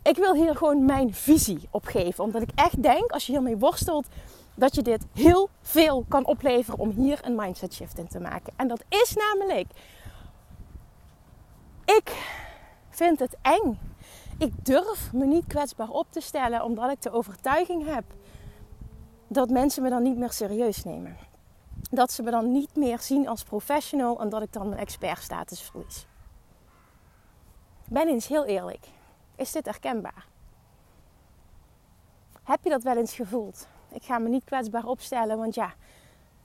ik 0.04 0.16
wil 0.16 0.34
hier 0.34 0.56
gewoon 0.56 0.86
mijn 0.86 1.14
visie 1.14 1.68
op 1.72 1.86
geven. 1.86 2.24
Omdat 2.24 2.42
ik 2.42 2.52
echt 2.56 2.84
denk, 2.84 3.12
als 3.12 3.26
je 3.26 3.32
hiermee 3.32 3.58
worstelt, 3.58 4.08
dat 4.56 4.76
je 4.76 4.82
dit 4.82 5.06
heel 5.14 5.50
veel 5.62 6.06
kan 6.08 6.26
opleveren 6.26 6.80
om 6.80 6.90
hier 6.90 7.20
een 7.22 7.36
mindset 7.36 7.74
shift 7.74 7.98
in 7.98 8.08
te 8.08 8.20
maken. 8.20 8.54
En 8.56 8.68
dat 8.68 8.84
is 8.90 9.16
namelijk, 9.16 9.68
ik 11.86 12.16
vind 12.90 13.20
het 13.20 13.38
eng 13.42 13.80
ik 14.40 14.66
durf 14.66 15.14
me 15.14 15.26
niet 15.26 15.48
kwetsbaar 15.48 15.90
op 15.90 16.12
te 16.12 16.22
stellen 16.22 16.64
omdat 16.64 16.92
ik 16.92 17.02
de 17.02 17.12
overtuiging 17.12 17.86
heb 17.86 18.04
dat 19.28 19.50
mensen 19.50 19.84
me 19.84 19.90
dan 19.90 20.04
niet 20.04 20.18
meer 20.18 20.32
serieus 20.32 20.84
nemen. 20.84 21.18
Dat 21.92 22.12
ze 22.12 22.24
me 22.24 22.32
dan 22.32 22.52
niet 22.52 22.76
meer 22.76 23.00
zien 23.00 23.28
als 23.28 23.44
professional 23.44 24.20
en 24.20 24.30
dat 24.30 24.42
ik 24.42 24.54
dan 24.54 24.70
mijn 24.70 24.82
expertstatus 24.82 25.62
verlies. 25.62 26.08
Ben 27.88 28.08
eens 28.08 28.28
heel 28.28 28.46
eerlijk. 28.46 28.88
Is 29.36 29.52
dit 29.52 29.66
herkenbaar? 29.66 30.28
Heb 32.44 32.64
je 32.64 32.70
dat 32.70 32.84
wel 32.84 32.98
eens 32.98 33.14
gevoeld? 33.14 33.68
Ik 33.92 34.04
ga 34.04 34.18
me 34.20 34.30
niet 34.30 34.44
kwetsbaar 34.44 34.86
opstellen, 34.86 35.38
want 35.38 35.56
ja, 35.56 35.74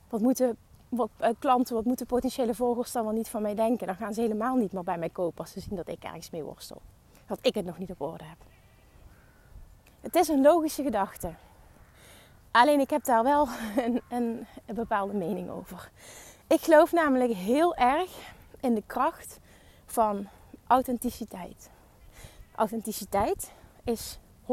wat 0.09 0.20
moeten 0.20 0.57
wat, 0.88 1.11
uh, 1.20 1.28
klanten, 1.38 1.74
wat 1.74 1.85
moeten 1.85 2.07
potentiële 2.07 2.54
volgers 2.54 2.92
dan 2.92 3.04
wel 3.04 3.12
niet 3.12 3.28
van 3.28 3.42
mij 3.42 3.54
denken? 3.54 3.87
Dan 3.87 3.96
gaan 3.96 4.14
ze 4.14 4.20
helemaal 4.20 4.57
niet 4.57 4.72
meer 4.72 4.85
bij 4.85 4.98
mij 4.98 5.11
kopen 5.11 5.38
als 5.38 5.52
ze 5.52 5.61
zien 5.61 5.76
dat 5.76 5.88
ik 5.88 6.04
ergens 6.04 6.30
mee 6.30 6.42
worstel 6.42 6.80
dat 7.26 7.38
ik 7.42 7.54
het 7.54 7.64
nog 7.64 7.78
niet 7.78 7.90
op 7.90 8.00
orde 8.00 8.24
heb. 8.24 8.38
Het 10.00 10.14
is 10.14 10.28
een 10.28 10.42
logische 10.42 10.82
gedachte. 10.82 11.34
Alleen 12.50 12.80
ik 12.80 12.90
heb 12.90 13.04
daar 13.04 13.22
wel 13.22 13.48
een, 13.84 14.02
een, 14.08 14.46
een 14.66 14.74
bepaalde 14.74 15.14
mening 15.14 15.50
over. 15.50 15.90
Ik 16.46 16.60
geloof 16.60 16.92
namelijk 16.92 17.32
heel 17.32 17.76
erg 17.76 18.32
in 18.60 18.74
de 18.74 18.82
kracht 18.87 19.38
van 19.87 20.28
authenticiteit. 20.66 21.70
Authenticiteit 22.54 23.52
is 23.84 24.18
100% 24.42 24.46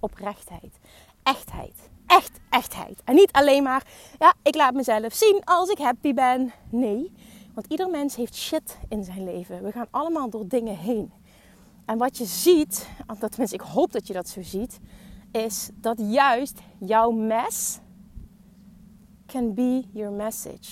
oprechtheid. 0.00 0.78
Echtheid. 1.22 1.90
Echt 2.06 2.38
echtheid. 2.50 3.02
En 3.04 3.14
niet 3.14 3.32
alleen 3.32 3.62
maar, 3.62 3.86
ja, 4.18 4.34
ik 4.42 4.54
laat 4.54 4.74
mezelf 4.74 5.12
zien 5.12 5.40
als 5.44 5.68
ik 5.68 5.78
happy 5.78 6.14
ben. 6.14 6.52
Nee, 6.70 7.12
want 7.54 7.66
ieder 7.66 7.90
mens 7.90 8.16
heeft 8.16 8.34
shit 8.34 8.78
in 8.88 9.04
zijn 9.04 9.24
leven. 9.24 9.62
We 9.62 9.72
gaan 9.72 9.88
allemaal 9.90 10.30
door 10.30 10.48
dingen 10.48 10.76
heen. 10.76 11.12
En 11.84 11.98
wat 11.98 12.18
je 12.18 12.24
ziet, 12.24 12.88
tenminste 13.18 13.56
ik 13.56 13.60
hoop 13.60 13.92
dat 13.92 14.06
je 14.06 14.12
dat 14.12 14.28
zo 14.28 14.42
ziet, 14.42 14.80
is 15.30 15.70
dat 15.74 15.98
juist 15.98 16.60
jouw 16.78 17.10
mess 17.10 17.78
can 19.26 19.54
be 19.54 19.82
your 19.92 20.12
message. 20.12 20.70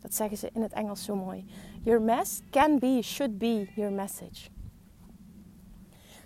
Dat 0.00 0.14
zeggen 0.14 0.36
ze 0.36 0.50
in 0.52 0.62
het 0.62 0.72
Engels 0.72 1.04
zo 1.04 1.16
mooi. 1.16 1.44
Your 1.82 2.02
mess 2.02 2.40
can 2.50 2.78
be, 2.78 3.02
should 3.02 3.38
be 3.38 3.68
your 3.74 3.92
message. 3.92 4.48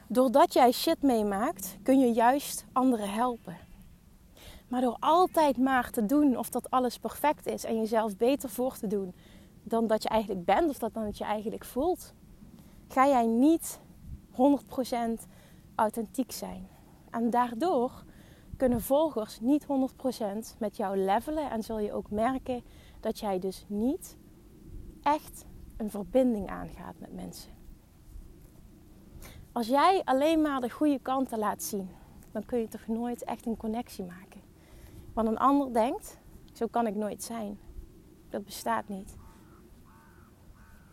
Doordat 0.09 0.53
jij 0.53 0.73
shit 0.73 1.03
meemaakt, 1.03 1.77
kun 1.83 1.99
je 1.99 2.13
juist 2.13 2.65
anderen 2.73 3.11
helpen. 3.11 3.57
Maar 4.69 4.81
door 4.81 4.97
altijd 5.01 5.59
maar 5.59 5.91
te 5.91 6.07
doen 6.07 6.37
of 6.37 6.51
dat 6.51 6.71
alles 6.71 6.99
perfect 6.99 7.47
is 7.47 7.65
en 7.65 7.77
jezelf 7.77 8.17
beter 8.17 8.49
voor 8.49 8.77
te 8.77 8.87
doen 8.87 9.15
dan 9.63 9.87
dat 9.87 10.03
je 10.03 10.09
eigenlijk 10.09 10.45
bent 10.45 10.69
of 10.69 10.79
dat 10.79 10.95
dan 10.95 11.05
dat 11.05 11.19
je 11.19 11.25
eigenlijk 11.25 11.65
voelt, 11.65 12.13
ga 12.89 13.07
jij 13.07 13.27
niet 13.27 13.81
100% 14.35 15.27
authentiek 15.75 16.33
zijn. 16.33 16.69
En 17.11 17.31
daardoor 17.31 18.05
kunnen 18.57 18.81
volgers 18.81 19.41
niet 19.41 19.67
100% 20.55 20.59
met 20.59 20.77
jou 20.77 20.97
levelen 20.97 21.51
en 21.51 21.63
zul 21.63 21.79
je 21.79 21.93
ook 21.93 22.11
merken 22.11 22.63
dat 23.01 23.19
jij 23.19 23.39
dus 23.39 23.65
niet 23.69 24.17
echt 25.03 25.45
een 25.77 25.91
verbinding 25.91 26.49
aangaat 26.49 26.99
met 26.99 27.15
mensen. 27.15 27.53
Als 29.53 29.67
jij 29.67 30.03
alleen 30.05 30.43
maar 30.43 30.61
de 30.61 30.71
goede 30.71 30.99
kanten 30.99 31.39
laat 31.39 31.63
zien, 31.63 31.91
dan 32.33 32.45
kun 32.45 32.59
je 32.59 32.69
toch 32.69 32.87
nooit 32.87 33.25
echt 33.25 33.47
een 33.47 33.57
connectie 33.57 34.05
maken. 34.05 34.41
Want 35.13 35.29
een 35.29 35.39
ander 35.39 35.73
denkt, 35.73 36.19
zo 36.53 36.67
kan 36.67 36.87
ik 36.87 36.95
nooit 36.95 37.23
zijn. 37.23 37.59
Dat 38.29 38.45
bestaat 38.45 38.89
niet. 38.89 39.17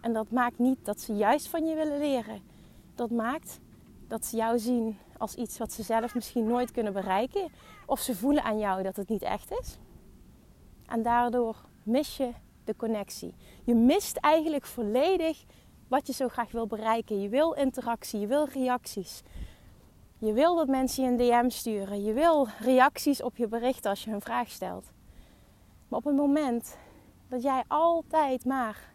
En 0.02 0.14
dat 0.14 0.32
maakt 0.32 0.60
niet 0.60 0.86
dat 0.86 1.00
ze 1.00 1.14
juist 1.14 1.48
van 1.48 1.66
je 1.66 1.76
willen 1.76 2.00
leren 2.00 2.51
dat 2.96 3.10
maakt 3.12 3.60
dat 4.08 4.26
ze 4.26 4.36
jou 4.36 4.60
zien 4.60 4.98
als 5.18 5.36
iets 5.36 5.58
wat 5.58 5.74
ze 5.74 5.84
zelf 5.84 6.16
misschien 6.16 6.48
nooit 6.48 6.72
kunnen 6.72 6.94
bereiken. 6.94 7.52
Of 7.86 8.00
ze 8.00 8.16
voelen 8.16 8.44
aan 8.44 8.60
jou 8.60 8.84
dat 8.84 8.96
het 8.96 9.10
niet 9.10 9.22
echt 9.22 9.52
is. 9.52 9.78
En 10.86 11.04
daardoor 11.04 11.56
mis 11.84 12.18
je 12.18 12.32
de 12.64 12.76
connectie. 12.76 13.34
Je 13.64 13.76
mist 13.76 14.18
eigenlijk 14.18 14.66
volledig 14.66 15.44
wat 15.88 16.08
je 16.08 16.14
zo 16.14 16.28
graag 16.28 16.52
wil 16.52 16.68
bereiken. 16.68 17.22
Je 17.22 17.30
wil 17.30 17.52
interactie, 17.52 18.20
je 18.20 18.28
wil 18.28 18.48
reacties. 18.48 19.22
Je 20.18 20.34
wil 20.34 20.56
dat 20.56 20.68
mensen 20.68 21.04
je 21.04 21.10
een 21.10 21.18
DM 21.18 21.50
sturen. 21.50 22.04
Je 22.04 22.14
wil 22.14 22.48
reacties 22.60 23.24
op 23.24 23.38
je 23.38 23.48
bericht 23.48 23.86
als 23.86 24.04
je 24.04 24.12
een 24.12 24.22
vraag 24.22 24.50
stelt. 24.50 24.92
Maar 25.88 26.00
op 26.00 26.06
het 26.06 26.16
moment 26.16 26.78
dat 27.28 27.42
jij 27.42 27.64
altijd 27.68 28.46
maar 28.46 28.91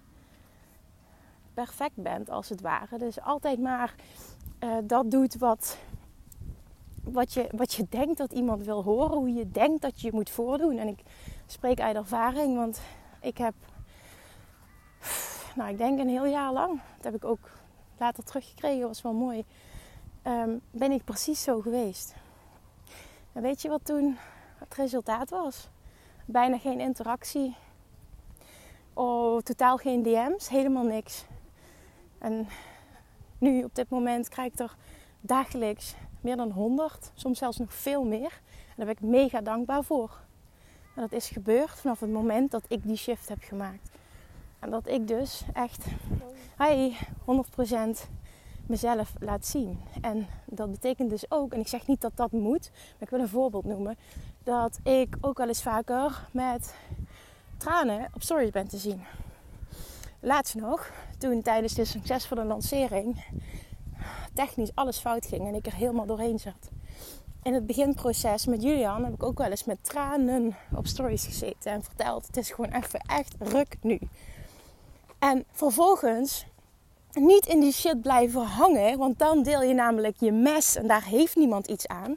perfect 1.56 1.94
bent, 1.94 2.30
als 2.30 2.48
het 2.48 2.60
ware. 2.60 2.98
Dus 2.98 3.20
altijd 3.20 3.58
maar 3.60 3.94
uh, 4.60 4.76
dat 4.84 5.10
doet 5.10 5.38
wat, 5.38 5.78
wat, 7.02 7.32
je, 7.32 7.48
wat 7.50 7.72
je 7.72 7.86
denkt 7.88 8.18
dat 8.18 8.32
iemand 8.32 8.64
wil 8.64 8.82
horen, 8.82 9.16
hoe 9.16 9.32
je 9.32 9.50
denkt 9.50 9.82
dat 9.82 10.00
je 10.00 10.10
moet 10.12 10.30
voordoen. 10.30 10.78
En 10.78 10.88
ik 10.88 10.98
spreek 11.46 11.80
uit 11.80 11.96
ervaring, 11.96 12.56
want 12.56 12.80
ik 13.20 13.38
heb, 13.38 13.54
nou, 15.56 15.70
ik 15.70 15.78
denk 15.78 15.98
een 15.98 16.08
heel 16.08 16.26
jaar 16.26 16.52
lang, 16.52 16.80
dat 16.96 17.04
heb 17.04 17.14
ik 17.14 17.24
ook 17.24 17.50
later 17.98 18.24
teruggekregen, 18.24 18.86
was 18.86 19.02
wel 19.02 19.14
mooi, 19.14 19.44
um, 20.22 20.60
ben 20.70 20.92
ik 20.92 21.04
precies 21.04 21.42
zo 21.42 21.60
geweest. 21.60 22.14
En 23.32 23.42
weet 23.42 23.62
je 23.62 23.68
wat 23.68 23.84
toen 23.84 24.16
het 24.58 24.74
resultaat 24.74 25.30
was? 25.30 25.68
Bijna 26.24 26.58
geen 26.58 26.80
interactie. 26.80 27.56
Oh, 28.94 29.40
totaal 29.40 29.76
geen 29.76 30.02
DM's, 30.02 30.48
helemaal 30.48 30.84
niks. 30.84 31.24
En 32.18 32.48
nu 33.38 33.64
op 33.64 33.74
dit 33.74 33.88
moment 33.88 34.28
krijg 34.28 34.52
ik 34.52 34.58
er 34.58 34.76
dagelijks 35.20 35.94
meer 36.20 36.36
dan 36.36 36.50
100, 36.50 37.10
soms 37.14 37.38
zelfs 37.38 37.56
nog 37.56 37.74
veel 37.74 38.04
meer. 38.04 38.40
En 38.50 38.84
daar 38.84 38.86
ben 38.86 38.94
ik 38.94 39.00
mega 39.00 39.40
dankbaar 39.40 39.84
voor. 39.84 40.18
En 40.94 41.02
dat 41.02 41.12
is 41.12 41.28
gebeurd 41.28 41.80
vanaf 41.80 42.00
het 42.00 42.10
moment 42.10 42.50
dat 42.50 42.64
ik 42.68 42.82
die 42.82 42.96
shift 42.96 43.28
heb 43.28 43.42
gemaakt. 43.42 43.90
En 44.58 44.70
dat 44.70 44.88
ik 44.88 45.08
dus 45.08 45.44
echt 45.52 45.84
hi, 46.58 46.92
100% 47.96 48.08
mezelf 48.66 49.12
laat 49.20 49.46
zien. 49.46 49.80
En 50.00 50.26
dat 50.44 50.70
betekent 50.70 51.10
dus 51.10 51.30
ook, 51.30 51.52
en 51.52 51.60
ik 51.60 51.68
zeg 51.68 51.86
niet 51.86 52.00
dat 52.00 52.16
dat 52.16 52.32
moet, 52.32 52.70
maar 52.72 53.02
ik 53.02 53.10
wil 53.10 53.20
een 53.20 53.28
voorbeeld 53.28 53.64
noemen, 53.64 53.96
dat 54.42 54.78
ik 54.82 55.16
ook 55.20 55.38
wel 55.38 55.48
eens 55.48 55.62
vaker 55.62 56.28
met 56.32 56.74
tranen 57.56 58.08
op 58.14 58.22
stories 58.22 58.50
ben 58.50 58.68
te 58.68 58.78
zien. 58.78 59.02
Laatst 60.20 60.54
nog, 60.54 60.90
toen 61.18 61.42
tijdens 61.42 61.74
de 61.74 61.84
succesvolle 61.84 62.44
lancering 62.44 63.24
technisch 64.34 64.74
alles 64.74 64.98
fout 64.98 65.26
ging 65.26 65.46
en 65.48 65.54
ik 65.54 65.66
er 65.66 65.74
helemaal 65.74 66.06
doorheen 66.06 66.38
zat. 66.38 66.70
In 67.42 67.54
het 67.54 67.66
beginproces 67.66 68.46
met 68.46 68.62
Julian 68.62 69.04
heb 69.04 69.14
ik 69.14 69.22
ook 69.22 69.38
wel 69.38 69.50
eens 69.50 69.64
met 69.64 69.84
tranen 69.84 70.56
op 70.74 70.86
stories 70.86 71.24
gezeten 71.24 71.72
en 71.72 71.82
verteld: 71.82 72.26
het 72.26 72.36
is 72.36 72.50
gewoon 72.50 72.72
even 72.72 73.00
echt 73.00 73.34
ruk 73.38 73.76
nu. 73.80 73.98
En 75.18 75.44
vervolgens 75.52 76.46
niet 77.12 77.46
in 77.46 77.60
die 77.60 77.72
shit 77.72 78.02
blijven 78.02 78.42
hangen, 78.42 78.98
want 78.98 79.18
dan 79.18 79.42
deel 79.42 79.62
je 79.62 79.74
namelijk 79.74 80.16
je 80.18 80.32
mes 80.32 80.76
en 80.76 80.86
daar 80.86 81.04
heeft 81.04 81.36
niemand 81.36 81.66
iets 81.66 81.86
aan. 81.86 82.16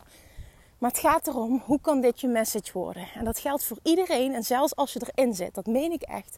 Maar 0.80 0.90
het 0.90 1.00
gaat 1.00 1.28
erom, 1.28 1.62
hoe 1.66 1.80
kan 1.82 2.02
dit 2.02 2.22
je 2.22 2.28
message 2.28 2.72
worden? 2.74 3.08
En 3.16 3.26
dat 3.26 3.40
geldt 3.40 3.64
voor 3.64 3.78
iedereen 3.84 4.34
en 4.34 4.44
zelfs 4.44 4.76
als 4.76 4.94
je 4.94 5.12
erin 5.14 5.34
zit, 5.34 5.56
dat 5.56 5.66
meen 5.66 5.92
ik 5.92 6.02
echt. 6.02 6.38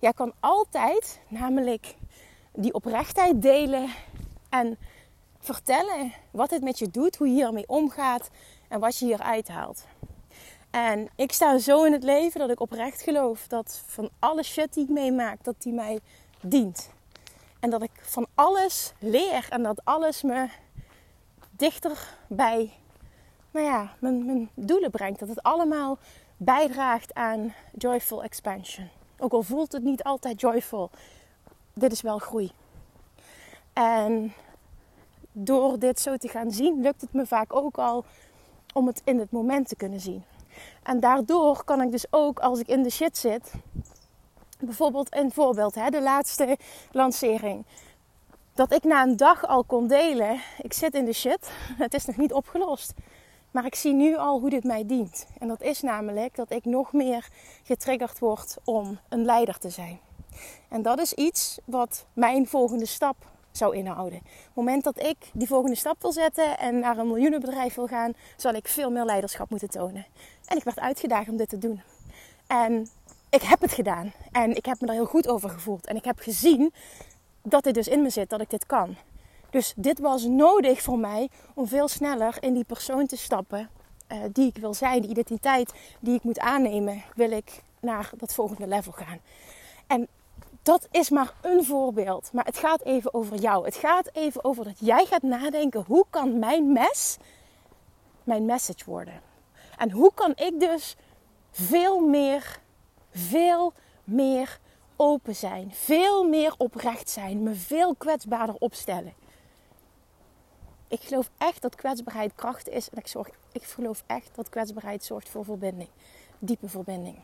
Jij 0.00 0.12
kan 0.12 0.32
altijd 0.40 1.20
namelijk 1.28 1.94
die 2.52 2.74
oprechtheid 2.74 3.42
delen 3.42 3.88
en 4.48 4.78
vertellen 5.38 6.12
wat 6.30 6.50
het 6.50 6.62
met 6.62 6.78
je 6.78 6.90
doet, 6.90 7.16
hoe 7.16 7.28
je 7.28 7.34
hiermee 7.34 7.68
omgaat 7.68 8.30
en 8.68 8.80
wat 8.80 8.98
je 8.98 9.04
hieruit 9.04 9.48
haalt. 9.48 9.84
En 10.70 11.08
ik 11.16 11.32
sta 11.32 11.58
zo 11.58 11.84
in 11.84 11.92
het 11.92 12.02
leven 12.02 12.40
dat 12.40 12.50
ik 12.50 12.60
oprecht 12.60 13.02
geloof 13.02 13.46
dat 13.46 13.82
van 13.86 14.10
alle 14.18 14.42
shit 14.42 14.74
die 14.74 14.84
ik 14.84 14.90
meemaak, 14.90 15.44
dat 15.44 15.54
die 15.58 15.72
mij 15.72 16.00
dient. 16.40 16.90
En 17.60 17.70
dat 17.70 17.82
ik 17.82 17.90
van 18.00 18.26
alles 18.34 18.92
leer 18.98 19.46
en 19.50 19.62
dat 19.62 19.84
alles 19.84 20.22
me 20.22 20.48
dichter 21.50 22.16
bij 22.28 22.72
nou 23.52 23.66
ja, 23.66 23.94
mijn, 23.98 24.26
mijn 24.26 24.50
doelen 24.54 24.90
brengt. 24.90 25.18
Dat 25.18 25.28
het 25.28 25.42
allemaal 25.42 25.98
bijdraagt 26.36 27.14
aan 27.14 27.54
joyful 27.72 28.22
expansion. 28.22 28.88
Ook 29.18 29.32
al 29.32 29.42
voelt 29.42 29.72
het 29.72 29.82
niet 29.82 30.02
altijd 30.02 30.40
joyful, 30.40 30.90
dit 31.74 31.92
is 31.92 32.00
wel 32.00 32.18
groei. 32.18 32.52
En 33.72 34.32
door 35.32 35.78
dit 35.78 36.00
zo 36.00 36.16
te 36.16 36.28
gaan 36.28 36.50
zien, 36.50 36.80
lukt 36.80 37.00
het 37.00 37.12
me 37.12 37.26
vaak 37.26 37.56
ook 37.56 37.78
al 37.78 38.04
om 38.74 38.86
het 38.86 39.02
in 39.04 39.18
het 39.18 39.30
moment 39.30 39.68
te 39.68 39.76
kunnen 39.76 40.00
zien. 40.00 40.24
En 40.82 41.00
daardoor 41.00 41.64
kan 41.64 41.82
ik 41.82 41.90
dus 41.90 42.06
ook 42.10 42.38
als 42.40 42.58
ik 42.58 42.68
in 42.68 42.82
de 42.82 42.90
shit 42.90 43.18
zit, 43.18 43.52
bijvoorbeeld 44.60 45.16
een 45.16 45.32
voorbeeld, 45.32 45.74
hè, 45.74 45.90
de 45.90 46.02
laatste 46.02 46.56
lancering. 46.92 47.64
Dat 48.54 48.72
ik 48.72 48.84
na 48.84 49.02
een 49.02 49.16
dag 49.16 49.46
al 49.46 49.64
kon 49.64 49.86
delen, 49.86 50.40
ik 50.62 50.72
zit 50.72 50.94
in 50.94 51.04
de 51.04 51.12
shit, 51.12 51.50
het 51.84 51.94
is 51.94 52.04
nog 52.04 52.16
niet 52.16 52.32
opgelost. 52.32 52.92
Maar 53.52 53.64
ik 53.66 53.74
zie 53.74 53.92
nu 53.92 54.16
al 54.16 54.40
hoe 54.40 54.50
dit 54.50 54.64
mij 54.64 54.86
dient. 54.86 55.26
En 55.38 55.48
dat 55.48 55.62
is 55.62 55.80
namelijk 55.80 56.36
dat 56.36 56.50
ik 56.50 56.64
nog 56.64 56.92
meer 56.92 57.28
getriggerd 57.62 58.18
word 58.18 58.56
om 58.64 58.98
een 59.08 59.24
leider 59.24 59.58
te 59.58 59.70
zijn. 59.70 60.00
En 60.68 60.82
dat 60.82 60.98
is 60.98 61.12
iets 61.12 61.58
wat 61.64 62.06
mijn 62.12 62.46
volgende 62.46 62.86
stap 62.86 63.16
zou 63.50 63.76
inhouden. 63.76 64.18
Op 64.18 64.24
het 64.24 64.54
moment 64.54 64.84
dat 64.84 65.02
ik 65.02 65.16
die 65.32 65.46
volgende 65.46 65.76
stap 65.76 66.02
wil 66.02 66.12
zetten 66.12 66.58
en 66.58 66.78
naar 66.78 66.98
een 66.98 67.06
miljoenenbedrijf 67.06 67.74
wil 67.74 67.86
gaan, 67.86 68.12
zal 68.36 68.52
ik 68.52 68.68
veel 68.68 68.90
meer 68.90 69.04
leiderschap 69.04 69.50
moeten 69.50 69.70
tonen. 69.70 70.06
En 70.46 70.56
ik 70.56 70.64
werd 70.64 70.80
uitgedaagd 70.80 71.28
om 71.28 71.36
dit 71.36 71.48
te 71.48 71.58
doen. 71.58 71.82
En 72.46 72.88
ik 73.30 73.42
heb 73.42 73.60
het 73.60 73.72
gedaan. 73.72 74.12
En 74.30 74.56
ik 74.56 74.66
heb 74.66 74.80
me 74.80 74.86
daar 74.86 74.96
heel 74.96 75.04
goed 75.04 75.28
over 75.28 75.50
gevoeld. 75.50 75.86
En 75.86 75.96
ik 75.96 76.04
heb 76.04 76.18
gezien 76.18 76.72
dat 77.42 77.64
dit 77.64 77.74
dus 77.74 77.88
in 77.88 78.02
me 78.02 78.10
zit, 78.10 78.30
dat 78.30 78.40
ik 78.40 78.50
dit 78.50 78.66
kan. 78.66 78.96
Dus 79.52 79.72
dit 79.76 79.98
was 79.98 80.24
nodig 80.24 80.82
voor 80.82 80.98
mij 80.98 81.28
om 81.54 81.66
veel 81.66 81.88
sneller 81.88 82.36
in 82.40 82.54
die 82.54 82.64
persoon 82.64 83.06
te 83.06 83.16
stappen 83.16 83.70
uh, 84.08 84.18
die 84.32 84.46
ik 84.46 84.56
wil 84.56 84.74
zijn, 84.74 85.00
die 85.00 85.10
identiteit 85.10 85.72
die 86.00 86.14
ik 86.14 86.22
moet 86.22 86.38
aannemen, 86.38 87.02
wil 87.14 87.30
ik 87.30 87.62
naar 87.80 88.10
dat 88.16 88.34
volgende 88.34 88.66
level 88.66 88.92
gaan. 88.92 89.18
En 89.86 90.08
dat 90.62 90.88
is 90.90 91.10
maar 91.10 91.34
een 91.40 91.64
voorbeeld. 91.64 92.32
Maar 92.32 92.44
het 92.44 92.58
gaat 92.58 92.82
even 92.82 93.14
over 93.14 93.36
jou. 93.36 93.64
Het 93.64 93.76
gaat 93.76 94.10
even 94.12 94.44
over 94.44 94.64
dat 94.64 94.78
jij 94.78 95.06
gaat 95.06 95.22
nadenken: 95.22 95.84
hoe 95.86 96.04
kan 96.10 96.38
mijn 96.38 96.72
mes 96.72 97.16
mijn 98.24 98.44
message 98.44 98.84
worden? 98.84 99.20
En 99.76 99.90
hoe 99.90 100.10
kan 100.14 100.32
ik 100.34 100.60
dus 100.60 100.96
veel 101.50 102.00
meer, 102.00 102.60
veel 103.10 103.72
meer 104.04 104.58
open 104.96 105.36
zijn, 105.36 105.70
veel 105.74 106.28
meer 106.28 106.54
oprecht 106.56 107.10
zijn, 107.10 107.42
me 107.42 107.54
veel 107.54 107.94
kwetsbaarder 107.94 108.56
opstellen? 108.58 109.21
Ik 110.92 111.00
geloof 111.00 111.30
echt 111.38 111.62
dat 111.62 111.74
kwetsbaarheid 111.74 112.34
kracht 112.34 112.68
is. 112.68 112.90
En 112.90 112.98
ik, 112.98 113.06
zorg, 113.06 113.28
ik 113.52 113.62
geloof 113.62 114.04
echt 114.06 114.30
dat 114.34 114.48
kwetsbaarheid 114.48 115.04
zorgt 115.04 115.28
voor 115.28 115.44
verbinding. 115.44 115.88
Diepe 116.38 116.68
verbinding. 116.68 117.18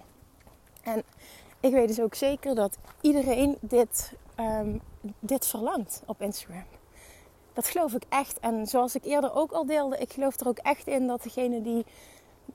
En 0.83 1.02
ik 1.61 1.72
weet 1.72 1.88
dus 1.88 2.00
ook 2.00 2.14
zeker 2.14 2.54
dat 2.54 2.78
iedereen 3.00 3.57
dit, 3.61 4.12
um, 4.40 4.81
dit 5.18 5.46
verlangt 5.46 6.02
op 6.07 6.22
Instagram. 6.22 6.64
Dat 7.52 7.66
geloof 7.66 7.94
ik 7.94 8.02
echt. 8.09 8.38
En 8.40 8.66
zoals 8.66 8.94
ik 8.94 9.04
eerder 9.04 9.35
ook 9.35 9.52
al 9.52 9.66
deelde, 9.66 9.98
ik 9.98 10.12
geloof 10.12 10.40
er 10.40 10.48
ook 10.48 10.59
echt 10.59 10.87
in 10.87 11.07
dat 11.07 11.22
degene 11.22 11.62
die 11.62 11.87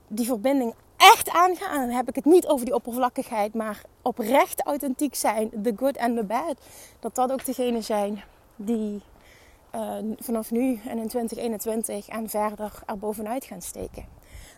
die 0.06 0.26
verbinding 0.26 0.74
echt 0.96 1.28
aangaan, 1.30 1.86
dan 1.86 1.96
heb 1.96 2.08
ik 2.08 2.14
het 2.14 2.24
niet 2.24 2.46
over 2.46 2.64
die 2.64 2.74
oppervlakkigheid, 2.74 3.54
maar 3.54 3.82
oprecht 4.02 4.62
authentiek 4.62 5.14
zijn, 5.14 5.50
the 5.62 5.72
good 5.76 5.98
and 5.98 6.16
the 6.16 6.24
bad, 6.24 6.56
dat 7.00 7.14
dat 7.14 7.32
ook 7.32 7.44
degene 7.44 7.80
zijn 7.80 8.22
die 8.56 9.02
uh, 9.74 9.96
vanaf 10.18 10.50
nu 10.50 10.80
en 10.88 10.98
in 10.98 11.08
2021 11.08 12.08
en 12.08 12.28
verder 12.28 12.72
er 12.86 12.98
bovenuit 12.98 13.44
gaan 13.44 13.62
steken. 13.62 14.04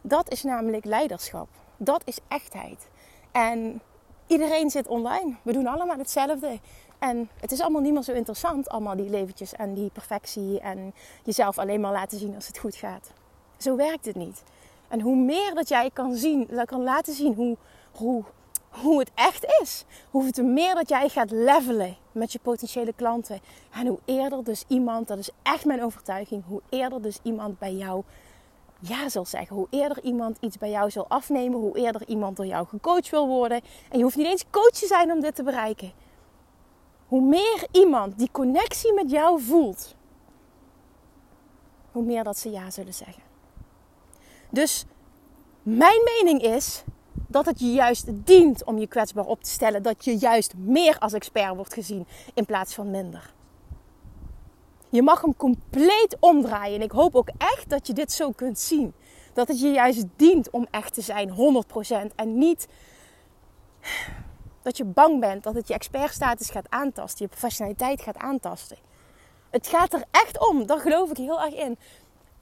Dat 0.03 0.31
is 0.31 0.43
namelijk 0.43 0.85
leiderschap. 0.85 1.49
Dat 1.77 2.03
is 2.05 2.19
echtheid. 2.29 2.89
En 3.33 3.81
iedereen 4.27 4.71
zit 4.71 4.89
online. 4.89 5.35
We 5.43 5.53
doen 5.53 5.67
allemaal 5.67 5.99
hetzelfde. 5.99 6.59
En 6.99 7.29
het 7.41 7.53
is 7.53 7.61
allemaal 7.61 7.81
niet 7.81 7.93
meer 7.93 8.03
zo 8.03 8.13
interessant, 8.13 8.69
allemaal 8.69 8.97
die 8.97 9.11
leventjes 9.11 9.53
en 9.53 9.75
die 9.75 9.91
perfectie 9.91 10.61
en 10.61 10.95
jezelf 11.25 11.59
alleen 11.59 11.81
maar 11.81 11.93
laten 11.93 12.19
zien 12.19 12.35
als 12.35 12.47
het 12.47 12.59
goed 12.59 12.75
gaat. 12.75 13.13
Zo 13.57 13.77
werkt 13.77 14.05
het 14.05 14.17
niet. 14.17 14.43
En 14.89 15.01
hoe 15.01 15.17
meer 15.17 15.55
dat 15.55 15.69
jij 15.69 15.91
kan 15.93 16.15
zien, 16.15 16.47
dat 16.51 16.67
kan 16.67 16.83
laten 16.83 17.15
zien 17.15 17.35
hoe, 17.35 17.57
hoe 17.93 18.25
hoe 18.83 18.99
het 18.99 19.11
echt 19.15 19.47
is. 19.63 19.85
Hoe 20.11 20.31
te 20.31 20.43
meer 20.43 20.75
dat 20.75 20.89
jij 20.89 21.09
gaat 21.09 21.31
levelen 21.31 21.97
met 22.13 22.33
je 22.33 22.39
potentiële 22.39 22.93
klanten. 22.93 23.41
En 23.73 23.87
hoe 23.87 23.99
eerder 24.05 24.45
dus 24.45 24.65
iemand, 24.69 25.09
dat 25.09 25.19
is 25.19 25.31
echt 25.43 25.65
mijn 25.65 25.83
overtuiging, 25.83 26.45
hoe 26.47 26.63
eerder 26.69 27.03
dus 27.03 27.19
iemand 27.23 27.59
bij 27.59 27.75
jou 27.75 28.03
ja 28.79 29.09
zal 29.09 29.25
zeggen. 29.25 29.57
Hoe 29.57 29.67
eerder 29.71 30.03
iemand 30.03 30.37
iets 30.41 30.59
bij 30.59 30.71
jou 30.71 30.91
zal 30.91 31.09
afnemen, 31.09 31.59
hoe 31.59 31.79
eerder 31.79 32.03
iemand 32.07 32.37
door 32.37 32.47
jou 32.47 32.67
gecoacht 32.67 33.11
wil 33.11 33.27
worden. 33.27 33.61
En 33.91 33.99
je 33.99 34.03
hoeft 34.03 34.17
niet 34.17 34.27
eens 34.27 34.45
coach 34.51 34.71
te 34.71 34.87
zijn 34.87 35.13
om 35.13 35.21
dit 35.21 35.35
te 35.35 35.43
bereiken. 35.43 35.93
Hoe 37.07 37.21
meer 37.21 37.67
iemand 37.73 38.19
die 38.19 38.31
connectie 38.33 38.95
met 38.95 39.11
jou 39.11 39.43
voelt, 39.43 39.95
hoe 41.93 42.05
meer 42.05 42.25
dat 42.25 42.39
ze 42.39 42.51
ja 42.51 42.71
zullen 42.71 42.95
zeggen. 42.95 43.23
Dus 44.51 44.85
mijn 45.63 46.01
mening 46.05 46.43
is, 46.43 46.85
dat 47.37 47.47
het 47.47 47.61
je 47.61 47.73
juist 47.73 48.07
dient 48.09 48.65
om 48.65 48.79
je 48.79 48.87
kwetsbaar 48.87 49.25
op 49.25 49.43
te 49.43 49.51
stellen. 49.51 49.83
Dat 49.83 50.05
je 50.05 50.17
juist 50.17 50.55
meer 50.57 50.99
als 50.99 51.13
expert 51.13 51.55
wordt 51.57 51.75
gezien 51.75 52.07
in 52.35 52.45
plaats 52.45 52.75
van 52.75 52.91
minder. 52.91 53.33
Je 54.89 55.03
mag 55.03 55.21
hem 55.21 55.37
compleet 55.37 56.17
omdraaien. 56.21 56.75
En 56.75 56.83
ik 56.83 56.91
hoop 56.91 57.15
ook 57.15 57.29
echt 57.39 57.71
dat 57.71 57.87
je 57.87 57.93
dit 57.93 58.13
zo 58.13 58.31
kunt 58.31 58.59
zien. 58.59 58.95
Dat 59.33 59.49
het 59.49 59.61
je 59.61 59.71
juist 59.71 60.05
dient 60.17 60.51
om 60.51 60.67
echt 60.71 60.95
te 60.95 61.01
zijn, 61.01 61.31
100%. 62.11 62.15
En 62.15 62.39
niet 62.39 62.69
dat 64.63 64.77
je 64.77 64.85
bang 64.85 65.21
bent 65.21 65.43
dat 65.43 65.55
het 65.55 65.69
je 65.69 65.75
expertstatus 65.75 66.51
gaat 66.51 66.71
aantasten, 66.71 67.25
je 67.25 67.31
professionaliteit 67.31 68.01
gaat 68.01 68.17
aantasten. 68.17 68.77
Het 69.51 69.67
gaat 69.67 69.93
er 69.93 70.05
echt 70.11 70.49
om, 70.49 70.67
daar 70.67 70.81
geloof 70.81 71.11
ik 71.11 71.17
heel 71.17 71.43
erg 71.43 71.55
in. 71.55 71.79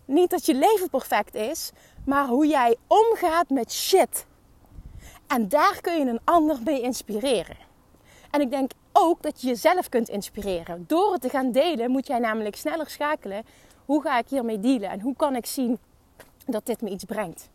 Niet 0.05 0.31
dat 0.31 0.47
je 0.47 0.55
leven 0.55 0.91
perfect 0.91 1.35
is, 1.35 1.71
maar 2.05 2.27
hoe 2.27 2.47
jij 2.47 2.77
omgaat 2.87 3.49
met 3.49 3.73
shit. 3.73 4.27
En 5.35 5.49
daar 5.49 5.81
kun 5.81 5.99
je 5.99 6.11
een 6.11 6.21
ander 6.25 6.59
mee 6.65 6.81
inspireren. 6.81 7.57
En 8.31 8.41
ik 8.41 8.51
denk 8.51 8.71
ook 8.93 9.23
dat 9.23 9.41
je 9.41 9.47
jezelf 9.47 9.89
kunt 9.89 10.09
inspireren. 10.09 10.85
Door 10.87 11.13
het 11.13 11.21
te 11.21 11.29
gaan 11.29 11.53
delen 11.53 11.91
moet 11.91 12.07
jij 12.07 12.19
namelijk 12.19 12.57
sneller 12.57 12.91
schakelen. 12.91 13.45
Hoe 13.85 14.03
ga 14.03 14.19
ik 14.19 14.29
hiermee 14.29 14.61
dealen? 14.61 14.91
En 14.91 15.01
hoe 15.01 15.17
kan 15.17 15.37
ik 15.37 15.47
zien 15.47 15.79
dat 16.47 16.67
dit 16.67 16.81
me 16.81 16.91
iets 16.91 17.05
brengt? 17.05 17.49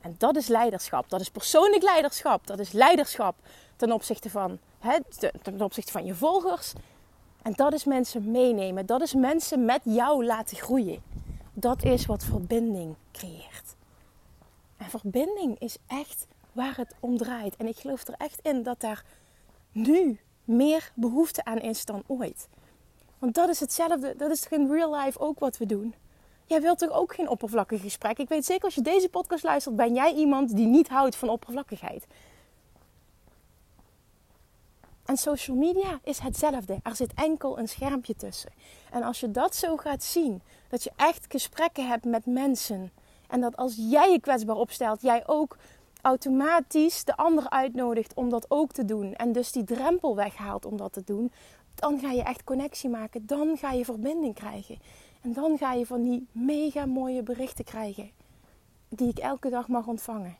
En 0.00 0.14
dat 0.18 0.36
is 0.36 0.46
leiderschap. 0.48 1.10
Dat 1.10 1.20
is 1.20 1.28
persoonlijk 1.30 1.82
leiderschap. 1.82 2.46
Dat 2.46 2.58
is 2.58 2.72
leiderschap 2.72 3.34
ten 3.76 3.92
opzichte 3.92 4.30
van, 4.30 4.58
hè, 4.78 4.98
ten 5.42 5.62
opzichte 5.62 5.92
van 5.92 6.04
je 6.04 6.14
volgers. 6.14 6.72
En 7.42 7.52
dat 7.52 7.72
is 7.72 7.84
mensen 7.84 8.30
meenemen. 8.30 8.86
Dat 8.86 9.00
is 9.00 9.14
mensen 9.14 9.64
met 9.64 9.80
jou 9.84 10.24
laten 10.24 10.56
groeien. 10.56 11.02
Dat 11.52 11.84
is 11.84 12.06
wat 12.06 12.24
verbinding 12.24 12.94
creëert. 13.12 13.74
En 14.76 14.90
verbinding 14.90 15.58
is 15.58 15.76
echt 15.86 16.26
waar 16.52 16.76
het 16.76 16.94
om 17.00 17.16
draait. 17.16 17.56
En 17.56 17.66
ik 17.66 17.76
geloof 17.76 18.06
er 18.06 18.14
echt 18.18 18.40
in 18.42 18.62
dat 18.62 18.80
daar 18.80 19.04
nu 19.72 20.20
meer 20.44 20.92
behoefte 20.94 21.44
aan 21.44 21.58
is 21.58 21.84
dan 21.84 22.02
ooit. 22.06 22.48
Want 23.18 23.34
dat 23.34 23.48
is 23.48 23.60
hetzelfde, 23.60 24.16
dat 24.16 24.30
is 24.30 24.40
toch 24.40 24.58
in 24.58 24.70
real 24.70 24.96
life 24.96 25.18
ook 25.18 25.38
wat 25.38 25.58
we 25.58 25.66
doen. 25.66 25.94
Jij 26.46 26.60
wilt 26.60 26.78
toch 26.78 26.90
ook 26.90 27.14
geen 27.14 27.28
oppervlakkig 27.28 27.80
gesprek? 27.80 28.18
Ik 28.18 28.28
weet 28.28 28.44
zeker 28.44 28.64
als 28.64 28.74
je 28.74 28.80
deze 28.80 29.08
podcast 29.08 29.42
luistert, 29.42 29.76
ben 29.76 29.94
jij 29.94 30.14
iemand 30.14 30.56
die 30.56 30.66
niet 30.66 30.88
houdt 30.88 31.16
van 31.16 31.28
oppervlakkigheid. 31.28 32.06
En 35.04 35.16
social 35.16 35.56
media 35.56 36.00
is 36.04 36.18
hetzelfde. 36.18 36.78
Er 36.82 36.96
zit 36.96 37.14
enkel 37.14 37.58
een 37.58 37.68
schermpje 37.68 38.16
tussen. 38.16 38.50
En 38.90 39.02
als 39.02 39.20
je 39.20 39.30
dat 39.30 39.54
zo 39.54 39.76
gaat 39.76 40.02
zien, 40.02 40.42
dat 40.68 40.82
je 40.82 40.90
echt 40.96 41.26
gesprekken 41.28 41.88
hebt 41.88 42.04
met 42.04 42.26
mensen. 42.26 42.92
En 43.28 43.40
dat 43.40 43.56
als 43.56 43.74
jij 43.76 44.10
je 44.10 44.20
kwetsbaar 44.20 44.56
opstelt, 44.56 45.02
jij 45.02 45.26
ook 45.26 45.56
automatisch 46.02 47.04
de 47.04 47.16
ander 47.16 47.48
uitnodigt 47.48 48.14
om 48.14 48.28
dat 48.28 48.46
ook 48.48 48.72
te 48.72 48.84
doen. 48.84 49.14
En 49.14 49.32
dus 49.32 49.52
die 49.52 49.64
drempel 49.64 50.16
weghaalt 50.16 50.64
om 50.64 50.76
dat 50.76 50.92
te 50.92 51.02
doen. 51.04 51.32
Dan 51.74 51.98
ga 52.00 52.10
je 52.10 52.22
echt 52.22 52.44
connectie 52.44 52.90
maken. 52.90 53.26
Dan 53.26 53.56
ga 53.56 53.72
je 53.72 53.84
verbinding 53.84 54.34
krijgen. 54.34 54.78
En 55.20 55.32
dan 55.32 55.58
ga 55.58 55.72
je 55.72 55.86
van 55.86 56.02
die 56.02 56.28
mega 56.32 56.86
mooie 56.86 57.22
berichten 57.22 57.64
krijgen. 57.64 58.10
Die 58.88 59.08
ik 59.08 59.18
elke 59.18 59.48
dag 59.48 59.68
mag 59.68 59.86
ontvangen. 59.86 60.36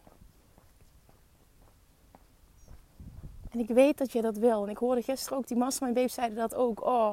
En 3.51 3.59
ik 3.59 3.69
weet 3.69 3.99
dat 3.99 4.13
je 4.13 4.23
dat 4.23 4.37
wil. 4.37 4.65
En 4.65 4.71
ik 4.71 4.77
hoorde 4.77 5.03
gisteren 5.03 5.39
ook, 5.39 5.47
die 5.47 5.57
mastermind 5.57 5.97
babes 5.97 6.15
zeiden 6.15 6.39
dat 6.39 6.55
ook. 6.55 6.85
Oh, 6.85 7.11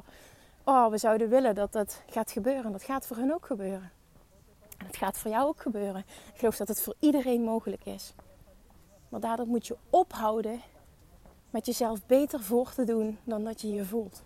oh, 0.64 0.90
we 0.90 0.98
zouden 0.98 1.30
willen 1.30 1.56
dat 1.56 1.72
dat 1.72 2.02
gaat 2.08 2.32
gebeuren. 2.32 2.72
Dat 2.72 2.84
gaat 2.84 3.08
voor 3.08 3.18
hen 3.18 3.34
ook 3.34 3.46
gebeuren. 3.46 3.92
En 4.78 4.86
het 4.86 4.98
gaat 4.98 5.18
voor 5.18 5.32
jou 5.32 5.48
ook 5.48 5.62
gebeuren. 5.62 6.06
Ik 6.34 6.40
geloof 6.40 6.58
dat 6.58 6.68
het 6.68 6.82
voor 6.82 6.96
iedereen 7.00 7.44
mogelijk 7.44 7.86
is. 7.86 8.14
Maar 9.10 9.20
daardoor 9.20 9.48
moet 9.48 9.68
je 9.68 9.78
ophouden 9.90 10.62
met 11.50 11.66
jezelf 11.66 12.06
beter 12.06 12.42
voor 12.42 12.74
te 12.74 12.84
doen 12.84 13.18
dan 13.24 13.44
dat 13.44 13.62
je 13.62 13.74
je 13.74 13.86
voelt. 13.86 14.24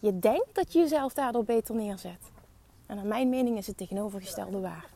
Je 0.00 0.18
denkt 0.18 0.54
dat 0.54 0.72
je 0.72 0.78
jezelf 0.78 1.14
daardoor 1.14 1.44
beter 1.44 1.74
neerzet. 1.74 2.32
En 2.86 2.96
naar 2.96 3.06
mijn 3.06 3.28
mening 3.28 3.58
is 3.58 3.66
het 3.66 3.76
tegenovergestelde 3.76 4.60
waar. 4.60 4.88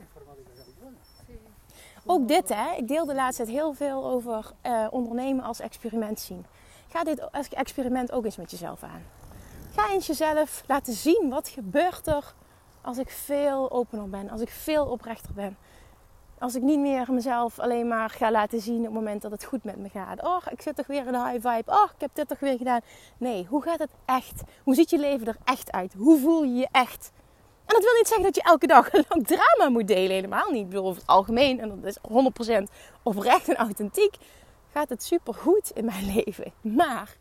Ook 2.06 2.28
dit, 2.28 2.48
hè. 2.48 2.74
Ik 2.76 2.88
deel 2.88 3.04
de 3.04 3.14
laatste 3.14 3.42
tijd 3.42 3.56
heel 3.56 3.72
veel 3.72 4.04
over 4.04 4.52
uh, 4.66 4.86
ondernemen 4.90 5.44
als 5.44 5.60
experiment 5.60 6.20
zien. 6.20 6.46
Ga 6.88 7.04
dit 7.04 7.28
experiment 7.50 8.12
ook 8.12 8.24
eens 8.24 8.36
met 8.36 8.50
jezelf 8.50 8.82
aan. 8.82 9.02
Ga 9.74 9.90
eens 9.92 10.06
jezelf 10.06 10.62
laten 10.66 10.92
zien 10.92 11.28
wat 11.28 11.48
gebeurt 11.48 12.06
er 12.06 12.34
als 12.80 12.98
ik 12.98 13.10
veel 13.10 13.70
opener 13.70 14.08
ben, 14.08 14.30
als 14.30 14.40
ik 14.40 14.48
veel 14.48 14.86
oprechter 14.86 15.32
ben. 15.34 15.56
Als 16.38 16.54
ik 16.54 16.62
niet 16.62 16.78
meer 16.78 17.12
mezelf 17.12 17.58
alleen 17.58 17.88
maar 17.88 18.10
ga 18.10 18.30
laten 18.30 18.60
zien 18.60 18.78
op 18.78 18.84
het 18.84 18.92
moment 18.92 19.22
dat 19.22 19.30
het 19.30 19.44
goed 19.44 19.64
met 19.64 19.76
me 19.76 19.88
gaat. 19.88 20.22
Oh, 20.22 20.42
ik 20.50 20.62
zit 20.62 20.76
toch 20.76 20.86
weer 20.86 21.06
in 21.06 21.12
de 21.12 21.24
high 21.24 21.48
vibe. 21.48 21.70
Oh, 21.72 21.88
ik 21.94 22.00
heb 22.00 22.10
dit 22.12 22.28
toch 22.28 22.40
weer 22.40 22.56
gedaan. 22.56 22.80
Nee, 23.18 23.46
hoe 23.48 23.62
gaat 23.62 23.78
het 23.78 23.90
echt? 24.04 24.42
Hoe 24.62 24.74
ziet 24.74 24.90
je 24.90 24.98
leven 24.98 25.26
er 25.26 25.36
echt 25.44 25.72
uit? 25.72 25.94
Hoe 25.96 26.20
voel 26.20 26.42
je 26.42 26.54
je 26.54 26.68
echt? 26.70 27.10
En 27.66 27.74
dat 27.74 27.82
wil 27.82 27.94
niet 27.94 28.08
zeggen 28.08 28.24
dat 28.24 28.34
je 28.34 28.42
elke 28.42 28.66
dag 28.66 28.92
een 28.92 29.04
lang 29.08 29.26
drama 29.26 29.70
moet 29.70 29.88
delen. 29.88 30.14
Helemaal 30.14 30.50
niet. 30.50 30.62
Ik 30.62 30.68
bedoel, 30.68 30.86
over 30.86 31.00
het 31.00 31.10
algemeen, 31.10 31.60
en 31.60 31.80
dat 31.80 31.84
is 31.84 31.98
100% 32.60 32.62
oprecht 33.02 33.48
en 33.48 33.56
authentiek, 33.56 34.16
gaat 34.72 34.88
het 34.88 35.02
super 35.02 35.34
goed 35.34 35.70
in 35.74 35.84
mijn 35.84 36.04
leven. 36.14 36.52
Maar 36.60 37.16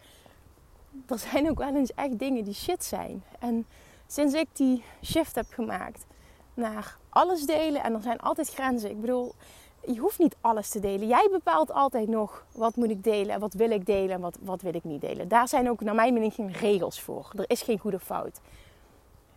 er 1.08 1.20
zijn 1.20 1.50
ook 1.50 1.58
wel 1.58 1.76
eens 1.76 1.94
echt 1.94 2.20
dingen 2.20 2.44
die 2.44 2.54
shit 2.54 2.84
zijn. 2.84 3.24
En 3.40 3.68
sinds 4.08 4.34
ik 4.34 4.48
die 4.54 4.84
shift 5.04 5.36
heb 5.36 5.46
gemaakt 5.50 6.06
naar 6.58 6.98
alles 7.10 7.46
delen, 7.46 7.84
en 7.84 7.94
er 7.94 8.02
zijn 8.02 8.20
altijd 8.20 8.50
grenzen. 8.50 8.90
Ik 8.90 9.02
bedoel, 9.02 9.34
je 9.86 10.00
hoeft 10.00 10.20
niet 10.20 10.36
alles 10.42 10.70
te 10.70 10.80
delen. 10.80 11.08
Jij 11.08 11.28
bepaalt 11.32 11.72
altijd 11.72 12.08
nog 12.08 12.46
wat 12.52 12.76
moet 12.76 12.90
ik 12.90 13.04
delen 13.04 13.34
en 13.34 13.40
wat 13.40 13.54
wil 13.54 13.72
ik 13.72 13.86
delen 13.86 14.10
en 14.10 14.22
wat, 14.22 14.38
wat 14.42 14.62
wil 14.62 14.76
ik 14.76 14.84
niet 14.84 15.02
delen. 15.02 15.28
Daar 15.28 15.48
zijn 15.48 15.70
ook 15.70 15.82
naar 15.82 15.96
mijn 15.96 16.14
mening 16.14 16.34
geen 16.34 16.52
regels 16.52 17.02
voor. 17.02 17.32
Er 17.36 17.50
is 17.50 17.62
geen 17.62 17.80
goede 17.80 18.00
fout. 18.00 18.40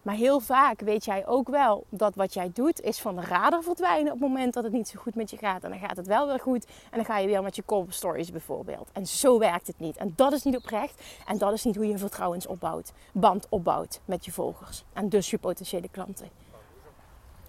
Maar 0.03 0.15
heel 0.15 0.41
vaak 0.41 0.81
weet 0.81 1.05
jij 1.05 1.27
ook 1.27 1.49
wel 1.49 1.85
dat 1.89 2.15
wat 2.15 2.35
jij 2.35 2.51
doet 2.55 2.81
is 2.81 3.01
van 3.01 3.17
de 3.17 3.23
radar 3.23 3.63
verdwijnen 3.63 4.13
op 4.13 4.21
het 4.21 4.29
moment 4.29 4.55
dat 4.55 4.65
het 4.65 4.73
niet 4.73 4.89
zo 4.89 5.01
goed 5.01 5.15
met 5.15 5.31
je 5.31 5.37
gaat. 5.37 5.65
En 5.65 5.71
dan 5.71 5.79
gaat 5.79 5.97
het 5.97 6.07
wel 6.07 6.27
weer 6.27 6.41
goed 6.41 6.65
en 6.65 6.97
dan 6.97 7.05
ga 7.05 7.19
je 7.19 7.27
weer 7.27 7.43
met 7.43 7.57
je 7.57 7.65
cover 7.67 7.93
stories 7.93 8.31
bijvoorbeeld. 8.31 8.89
En 8.93 9.07
zo 9.07 9.39
werkt 9.39 9.67
het 9.67 9.79
niet. 9.79 9.97
En 9.97 10.13
dat 10.17 10.33
is 10.33 10.43
niet 10.43 10.57
oprecht 10.57 11.03
en 11.27 11.39
dat 11.39 11.53
is 11.53 11.65
niet 11.65 11.77
hoe 11.77 11.87
je 11.87 11.93
een 11.93 11.99
vertrouwensopbouwt, 11.99 12.93
band 13.13 13.47
opbouwt 13.49 14.01
met 14.05 14.25
je 14.25 14.33
volgers 14.33 14.85
en 14.93 15.09
dus 15.09 15.31
je 15.31 15.39
potentiële 15.39 15.89
klanten. 15.89 16.50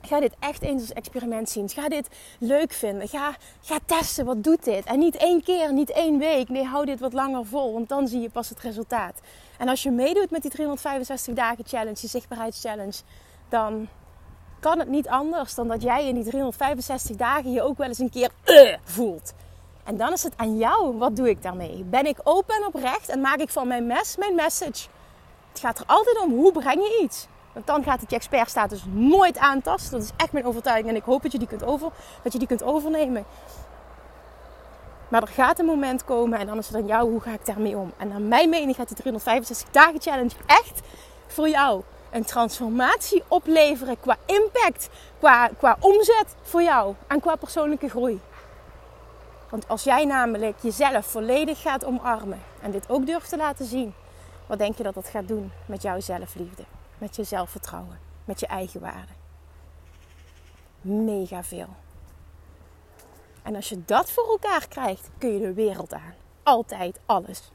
Ga 0.01 0.19
dit 0.19 0.33
echt 0.39 0.61
eens 0.61 0.81
als 0.81 0.93
experiment 0.93 1.49
zien. 1.49 1.69
Ga 1.69 1.89
dit 1.89 2.07
leuk 2.39 2.73
vinden. 2.73 3.07
Ga, 3.07 3.35
ga 3.61 3.77
testen, 3.85 4.25
wat 4.25 4.43
doet 4.43 4.63
dit? 4.63 4.85
En 4.85 4.99
niet 4.99 5.15
één 5.15 5.43
keer, 5.43 5.73
niet 5.73 5.91
één 5.91 6.17
week. 6.17 6.49
Nee, 6.49 6.63
hou 6.63 6.85
dit 6.85 6.99
wat 6.99 7.13
langer 7.13 7.45
vol, 7.45 7.73
want 7.73 7.89
dan 7.89 8.07
zie 8.07 8.21
je 8.21 8.29
pas 8.29 8.49
het 8.49 8.59
resultaat. 8.59 9.19
En 9.57 9.67
als 9.67 9.83
je 9.83 9.91
meedoet 9.91 10.31
met 10.31 10.41
die 10.41 10.51
365 10.51 11.33
dagen 11.35 11.63
challenge, 11.67 11.99
die 11.99 12.09
zichtbaarheidschallenge, 12.09 13.01
dan 13.49 13.87
kan 14.59 14.79
het 14.79 14.87
niet 14.87 15.07
anders 15.07 15.55
dan 15.55 15.67
dat 15.67 15.81
jij 15.81 16.07
in 16.07 16.15
die 16.15 16.23
365 16.23 17.15
dagen 17.15 17.51
je 17.51 17.61
ook 17.61 17.77
wel 17.77 17.87
eens 17.87 17.99
een 17.99 18.09
keer 18.09 18.29
uh, 18.45 18.75
voelt. 18.83 19.33
En 19.83 19.97
dan 19.97 20.13
is 20.13 20.23
het 20.23 20.33
aan 20.35 20.57
jou, 20.57 20.97
wat 20.97 21.15
doe 21.15 21.29
ik 21.29 21.41
daarmee? 21.41 21.83
Ben 21.83 22.05
ik 22.05 22.17
open 22.23 22.55
en 22.55 22.65
oprecht 22.65 23.09
en 23.09 23.21
maak 23.21 23.37
ik 23.37 23.49
van 23.49 23.67
mijn 23.67 23.87
mes 23.87 24.17
mijn 24.17 24.35
message? 24.35 24.87
Het 25.49 25.59
gaat 25.59 25.79
er 25.79 25.85
altijd 25.85 26.21
om, 26.21 26.31
hoe 26.31 26.51
breng 26.51 26.81
je 26.81 27.01
iets? 27.03 27.27
Want 27.53 27.67
dan 27.67 27.83
gaat 27.83 28.01
het 28.01 28.09
je 28.09 28.15
expertstatus 28.15 28.83
nooit 28.89 29.37
aantasten. 29.37 29.91
Dat 29.91 30.01
is 30.01 30.11
echt 30.17 30.31
mijn 30.31 30.45
overtuiging. 30.45 30.89
En 30.89 30.95
ik 30.95 31.03
hoop 31.03 31.21
dat 31.21 31.31
je 31.31 31.37
die 31.37 31.47
kunt, 31.47 31.63
over, 31.63 31.91
dat 32.23 32.33
je 32.33 32.39
die 32.39 32.47
kunt 32.47 32.63
overnemen. 32.63 33.25
Maar 35.07 35.21
er 35.21 35.27
gaat 35.27 35.59
een 35.59 35.65
moment 35.65 36.05
komen 36.05 36.39
en 36.39 36.47
dan 36.47 36.57
is 36.57 36.67
het 36.67 36.75
aan 36.75 36.85
jou, 36.85 37.09
hoe 37.09 37.21
ga 37.21 37.31
ik 37.31 37.45
daarmee 37.45 37.77
om? 37.77 37.91
En 37.97 38.07
naar 38.07 38.21
mijn 38.21 38.49
mening 38.49 38.75
gaat 38.75 38.87
die 38.87 38.97
365 38.97 39.69
dagen 39.71 40.01
challenge 40.01 40.35
echt 40.45 40.81
voor 41.27 41.49
jou 41.49 41.81
een 42.11 42.25
transformatie 42.25 43.23
opleveren 43.27 43.99
qua 43.99 44.17
impact, 44.25 44.89
qua, 45.19 45.49
qua 45.57 45.77
omzet 45.79 46.35
voor 46.41 46.61
jou 46.61 46.95
en 47.07 47.19
qua 47.19 47.35
persoonlijke 47.35 47.89
groei. 47.89 48.21
Want 49.49 49.67
als 49.67 49.83
jij 49.83 50.05
namelijk 50.05 50.55
jezelf 50.61 51.05
volledig 51.05 51.61
gaat 51.61 51.85
omarmen 51.85 52.41
en 52.61 52.71
dit 52.71 52.89
ook 52.89 53.05
durft 53.05 53.29
te 53.29 53.37
laten 53.37 53.65
zien, 53.65 53.93
wat 54.47 54.57
denk 54.57 54.77
je 54.77 54.83
dat 54.83 54.93
dat 54.93 55.07
gaat 55.07 55.27
doen 55.27 55.51
met 55.65 55.81
jouw 55.81 55.99
zelfliefde? 55.99 56.63
Met 57.01 57.15
je 57.15 57.23
zelfvertrouwen, 57.23 57.99
met 58.25 58.39
je 58.39 58.47
eigen 58.47 58.79
waarde. 58.79 59.13
Mega 60.81 61.43
veel. 61.43 61.69
En 63.43 63.55
als 63.55 63.69
je 63.69 63.85
dat 63.85 64.11
voor 64.11 64.27
elkaar 64.27 64.67
krijgt, 64.67 65.09
kun 65.17 65.33
je 65.33 65.39
de 65.39 65.53
wereld 65.53 65.93
aan. 65.93 66.13
Altijd 66.43 66.99
alles. 67.05 67.51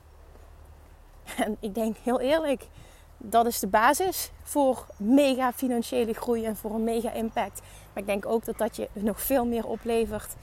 En 1.36 1.56
ik 1.60 1.74
denk 1.74 1.96
heel 1.96 2.20
eerlijk, 2.20 2.68
dat 3.16 3.46
is 3.46 3.60
de 3.60 3.66
basis 3.66 4.30
voor 4.42 4.86
mega 4.96 5.52
financiële 5.52 6.12
groei 6.12 6.44
en 6.44 6.56
voor 6.56 6.74
een 6.74 6.84
mega 6.84 7.12
impact. 7.12 7.60
Maar 7.92 8.02
ik 8.02 8.06
denk 8.06 8.26
ook 8.26 8.44
dat 8.44 8.58
dat 8.58 8.76
je 8.76 8.88
nog 8.92 9.20
veel 9.20 9.46
meer 9.46 9.66
oplevert 9.66 10.34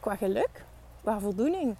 qua 0.00 0.16
geluk, 0.16 0.64
qua 1.00 1.20
voldoening 1.20 1.76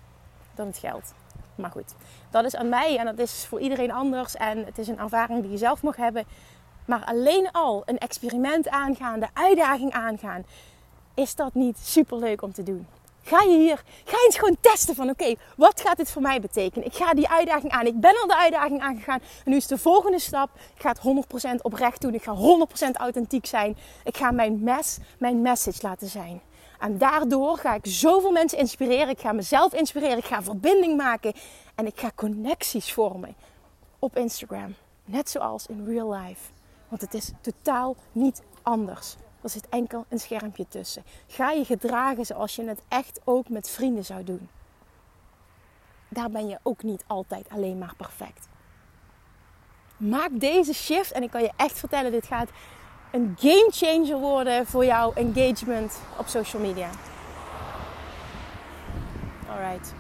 dan 0.55 0.67
het 0.67 0.79
geld. 0.79 1.15
Maar 1.61 1.71
goed, 1.71 1.95
dat 2.31 2.45
is 2.45 2.57
aan 2.57 2.69
mij 2.69 2.99
en 2.99 3.05
dat 3.05 3.19
is 3.19 3.47
voor 3.49 3.61
iedereen 3.61 3.93
anders. 3.93 4.37
En 4.37 4.65
het 4.65 4.79
is 4.79 4.89
een 4.89 4.99
ervaring 4.99 5.43
die 5.43 5.51
je 5.51 5.59
zelf 5.59 5.83
mag 5.83 5.97
hebben. 5.97 6.25
Maar 6.85 7.05
alleen 7.05 7.51
al 7.53 7.83
een 7.87 7.99
experiment 7.99 8.69
aangaan, 8.69 9.21
de 9.21 9.29
uitdaging 9.33 9.93
aangaan, 9.93 10.45
is 11.15 11.35
dat 11.35 11.55
niet 11.55 11.79
super 11.79 12.19
leuk 12.19 12.43
om 12.43 12.53
te 12.53 12.63
doen? 12.63 12.87
Ga 13.23 13.43
je 13.43 13.59
hier, 13.59 13.83
ga 14.05 14.17
eens 14.27 14.39
gewoon 14.39 14.57
testen 14.61 14.95
van 14.95 15.11
oké, 15.11 15.35
wat 15.57 15.81
gaat 15.81 15.97
dit 15.97 16.11
voor 16.11 16.23
mij 16.23 16.41
betekenen? 16.41 16.87
Ik 16.87 16.95
ga 16.95 17.15
die 17.15 17.29
uitdaging 17.29 17.73
aan. 17.73 17.87
Ik 17.87 18.01
ben 18.01 18.21
al 18.21 18.27
de 18.27 18.37
uitdaging 18.37 18.81
aangegaan. 18.81 19.21
En 19.45 19.51
nu 19.51 19.57
is 19.57 19.67
de 19.67 19.79
volgende 19.79 20.19
stap. 20.19 20.51
Ik 20.75 20.83
ga 20.83 20.89
het 20.89 21.01
100% 21.59 21.63
oprecht 21.63 22.01
doen. 22.01 22.15
Ik 22.15 22.23
ga 22.23 22.35
100% 22.89 22.91
authentiek 22.93 23.47
zijn. 23.47 23.77
Ik 24.05 24.17
ga 24.17 24.31
mijn 24.31 24.61
mes, 24.63 24.99
mijn 25.19 25.43
message 25.43 25.79
laten 25.83 26.09
zijn. 26.09 26.41
En 26.81 26.99
daardoor 26.99 27.59
ga 27.59 27.75
ik 27.75 27.87
zoveel 27.87 28.31
mensen 28.31 28.59
inspireren. 28.59 29.09
Ik 29.09 29.21
ga 29.21 29.33
mezelf 29.33 29.75
inspireren. 29.75 30.19
Ik 30.19 30.25
ga 30.25 30.43
verbinding 30.43 30.97
maken. 30.97 31.33
En 31.75 31.87
ik 31.87 32.01
ga 32.01 32.11
connecties 32.15 32.93
vormen 32.93 33.35
op 33.99 34.17
Instagram. 34.17 34.75
Net 35.05 35.31
zoals 35.31 35.67
in 35.67 35.85
real 35.85 36.13
life. 36.13 36.51
Want 36.89 37.01
het 37.03 37.15
is 37.15 37.33
totaal 37.41 37.97
niet 38.13 38.43
anders. 38.63 39.17
Er 39.43 39.51
zit 39.51 39.69
enkel 39.69 40.05
een 40.09 40.19
schermpje 40.19 40.69
tussen. 40.69 41.05
Ga 41.27 41.51
je 41.51 41.65
gedragen 41.65 42.27
zoals 42.27 42.57
je 42.57 42.65
het 42.65 42.83
echt 42.89 43.21
ook 43.25 43.49
met 43.49 43.71
vrienden 43.71 44.05
zou 44.05 44.25
doen. 44.25 44.49
Daar 46.09 46.31
ben 46.31 46.49
je 46.49 46.59
ook 46.63 46.83
niet 46.83 47.05
altijd 47.07 47.49
alleen 47.49 47.79
maar 47.79 47.95
perfect. 47.97 48.49
Maak 49.97 50.31
deze 50.33 50.75
shift 50.75 51.13
en 51.13 51.23
ik 51.23 51.31
kan 51.31 51.43
je 51.43 51.53
echt 51.57 51.79
vertellen, 51.79 52.11
dit 52.11 52.27
gaat 52.27 52.51
een 53.11 53.37
game 53.39 53.69
changer 53.71 54.19
worden 54.19 54.67
voor 54.67 54.85
jouw 54.85 55.13
engagement 55.13 56.01
op 56.19 56.27
social 56.27 56.63
media. 56.63 56.89
Alright. 59.51 59.95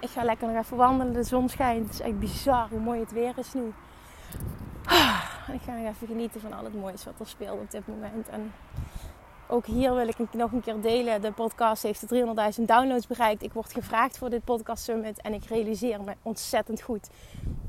Ik 0.00 0.08
ga 0.08 0.24
lekker 0.24 0.48
nog 0.48 0.64
even 0.64 0.76
wandelen. 0.76 1.12
De 1.12 1.22
zon 1.22 1.48
schijnt. 1.48 1.84
Het 1.84 1.92
is 1.92 2.00
echt 2.00 2.18
bizar 2.18 2.68
hoe 2.70 2.80
mooi 2.80 3.00
het 3.00 3.12
weer 3.12 3.32
is 3.36 3.52
nu. 3.52 3.72
Ah, 4.84 5.22
ik 5.52 5.60
ga 5.62 5.72
nog 5.72 5.94
even 5.94 6.06
genieten 6.06 6.40
van 6.40 6.52
al 6.52 6.64
het 6.64 6.74
moois 6.74 7.04
wat 7.04 7.20
er 7.20 7.26
speelt 7.26 7.60
op 7.60 7.70
dit 7.70 7.86
moment. 7.86 8.28
En 8.28 8.52
ook 9.48 9.66
hier 9.66 9.94
wil 9.94 10.08
ik 10.08 10.16
nog 10.32 10.52
een 10.52 10.60
keer 10.60 10.80
delen. 10.80 11.20
De 11.20 11.32
podcast 11.32 11.82
heeft 11.82 12.08
de 12.08 12.24
300.000 12.58 12.64
downloads 12.64 13.06
bereikt. 13.06 13.42
Ik 13.42 13.52
word 13.52 13.72
gevraagd 13.72 14.18
voor 14.18 14.30
dit 14.30 14.44
podcast 14.44 14.84
summit. 14.84 15.20
En 15.20 15.34
ik 15.34 15.44
realiseer 15.44 16.02
me 16.02 16.12
ontzettend 16.22 16.80
goed 16.82 17.08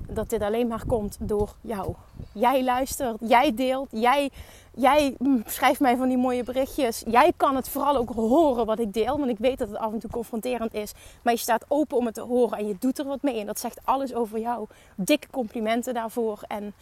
dat 0.08 0.30
dit 0.30 0.42
alleen 0.42 0.68
maar 0.68 0.86
komt 0.88 1.18
door 1.20 1.56
jou. 1.62 1.96
Jij 2.34 2.64
luistert, 2.64 3.18
jij 3.20 3.54
deelt, 3.54 3.88
jij, 3.92 4.30
jij 4.74 5.16
mm, 5.18 5.44
schrijft 5.46 5.80
mij 5.80 5.98
van 5.98 6.08
die 6.08 6.18
mooie 6.18 6.44
berichtjes. 6.44 7.04
Jij 7.08 7.34
kan 7.38 7.56
het 7.56 7.70
vooral 7.70 7.96
ook 7.96 8.10
horen 8.10 8.66
wat 8.66 8.80
ik 8.80 8.94
deel, 8.94 9.18
want 9.18 9.30
ik 9.30 9.38
weet 9.38 9.58
dat 9.58 9.68
het 9.68 9.78
af 9.78 9.94
en 9.94 10.00
toe 10.00 10.10
confronterend 10.10 10.74
is. 10.74 10.94
Maar 11.24 11.34
je 11.34 11.40
staat 11.40 11.66
open 11.68 11.98
om 11.98 12.06
het 12.06 12.14
te 12.14 12.22
horen 12.22 12.58
en 12.58 12.68
je 12.68 12.76
doet 12.80 13.00
er 13.00 13.06
wat 13.06 13.22
mee. 13.22 13.40
En 13.40 13.46
dat 13.46 13.60
zegt 13.60 13.80
alles 13.84 14.14
over 14.14 14.40
jou. 14.40 14.68
Dikke 14.96 15.28
complimenten 15.32 15.94
daarvoor. 15.94 16.42
En 16.48 16.74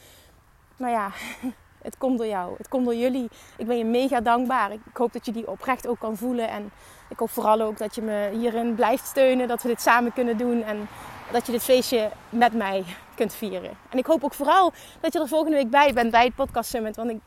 nou 0.78 0.92
ja, 0.92 1.12
het 1.88 1.98
komt 1.98 2.18
door 2.18 2.28
jou. 2.28 2.54
Het 2.58 2.68
komt 2.68 2.86
door 2.86 2.96
jullie. 2.96 3.30
Ik 3.58 3.68
ben 3.68 3.78
je 3.78 3.86
mega 3.86 4.22
dankbaar. 4.22 4.72
Ik 4.72 4.80
hoop 4.94 5.14
dat 5.14 5.26
je 5.26 5.32
die 5.32 5.48
oprecht 5.48 5.88
ook 5.88 6.00
kan 6.00 6.18
voelen. 6.18 6.50
En 6.50 6.72
ik 7.10 7.20
hoop 7.20 7.30
vooral 7.30 7.62
ook 7.62 7.78
dat 7.78 7.96
je 7.96 8.02
me 8.02 8.30
hierin 8.34 8.76
blijft 8.76 9.08
steunen. 9.08 9.48
Dat 9.48 9.62
we 9.62 9.68
dit 9.68 9.82
samen 9.82 10.14
kunnen 10.14 10.38
doen. 10.38 10.64
En 10.64 10.88
dat 11.32 11.46
je 11.46 11.52
dit 11.52 11.64
feestje 11.64 12.10
met 12.30 12.54
mij 12.54 12.84
kunt 13.16 13.34
vieren. 13.34 13.72
En 13.90 13.98
ik 13.98 14.06
hoop 14.06 14.24
ook 14.24 14.34
vooral 14.34 14.72
dat 15.00 15.14
je 15.14 15.20
er 15.20 15.28
volgende 15.28 15.56
week 15.56 15.70
bij 15.70 15.94
bent 15.94 16.12
bij 16.12 16.26
het 16.26 16.36
Podcast 16.36 16.70
Summit. 16.70 16.96
Want 16.96 17.10
ik, 17.10 17.20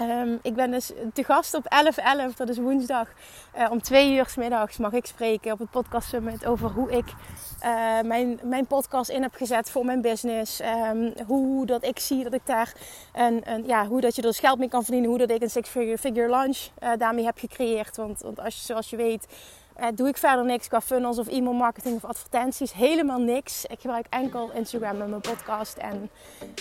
um, 0.00 0.38
ik 0.42 0.54
ben 0.54 0.70
dus 0.70 0.92
te 1.12 1.24
gast 1.24 1.54
op 1.54 1.64
11.11, 2.30 2.36
dat 2.36 2.48
is 2.48 2.58
woensdag. 2.58 3.08
Uh, 3.58 3.70
om 3.70 3.82
twee 3.82 4.14
uur 4.14 4.26
s 4.26 4.36
middags 4.36 4.76
mag 4.76 4.92
ik 4.92 5.06
spreken 5.06 5.52
op 5.52 5.58
het 5.58 5.70
Podcast 5.70 6.08
Summit 6.08 6.46
over 6.46 6.70
hoe 6.70 6.90
ik 6.90 7.04
uh, 7.64 8.00
mijn, 8.00 8.40
mijn 8.42 8.66
podcast 8.66 9.10
in 9.10 9.22
heb 9.22 9.34
gezet 9.34 9.70
voor 9.70 9.84
mijn 9.84 10.00
business. 10.00 10.60
Um, 10.60 11.12
hoe 11.26 11.66
dat 11.66 11.84
ik 11.84 11.98
zie 11.98 12.24
dat 12.24 12.34
ik 12.34 12.46
daar 12.46 12.72
een, 13.12 13.40
een, 13.44 13.66
ja, 13.66 13.86
hoe 13.86 14.00
dat 14.00 14.14
je 14.14 14.22
er 14.22 14.28
dus 14.28 14.38
geld 14.38 14.58
mee 14.58 14.68
kan 14.68 14.82
verdienen. 14.82 15.10
Hoe 15.10 15.18
dat 15.18 15.30
ik 15.30 15.42
een 15.42 15.50
six-figure 15.50 15.98
figure 15.98 16.48
uh, 16.48 16.90
daarmee 16.98 17.24
heb 17.24 17.38
gecreëerd. 17.38 17.96
Want, 17.96 18.20
want 18.20 18.40
als 18.40 18.54
je, 18.54 18.62
zoals 18.62 18.90
je 18.90 18.96
weet 18.96 19.26
uh, 19.80 19.86
doe 19.94 20.08
ik 20.08 20.16
verder 20.16 20.44
niks 20.44 20.68
qua 20.68 20.80
funnels 20.80 21.18
of 21.18 21.28
e-mail 21.28 21.54
marketing 21.54 21.96
of 21.96 22.04
advertenties. 22.04 22.72
Helemaal 22.72 23.18
niks. 23.18 23.64
Ik 23.64 23.80
gebruik 23.80 24.06
enkel 24.08 24.50
Instagram 24.54 24.96
met 24.96 25.08
mijn 25.08 25.20
podcast. 25.20 25.76
En 25.76 26.10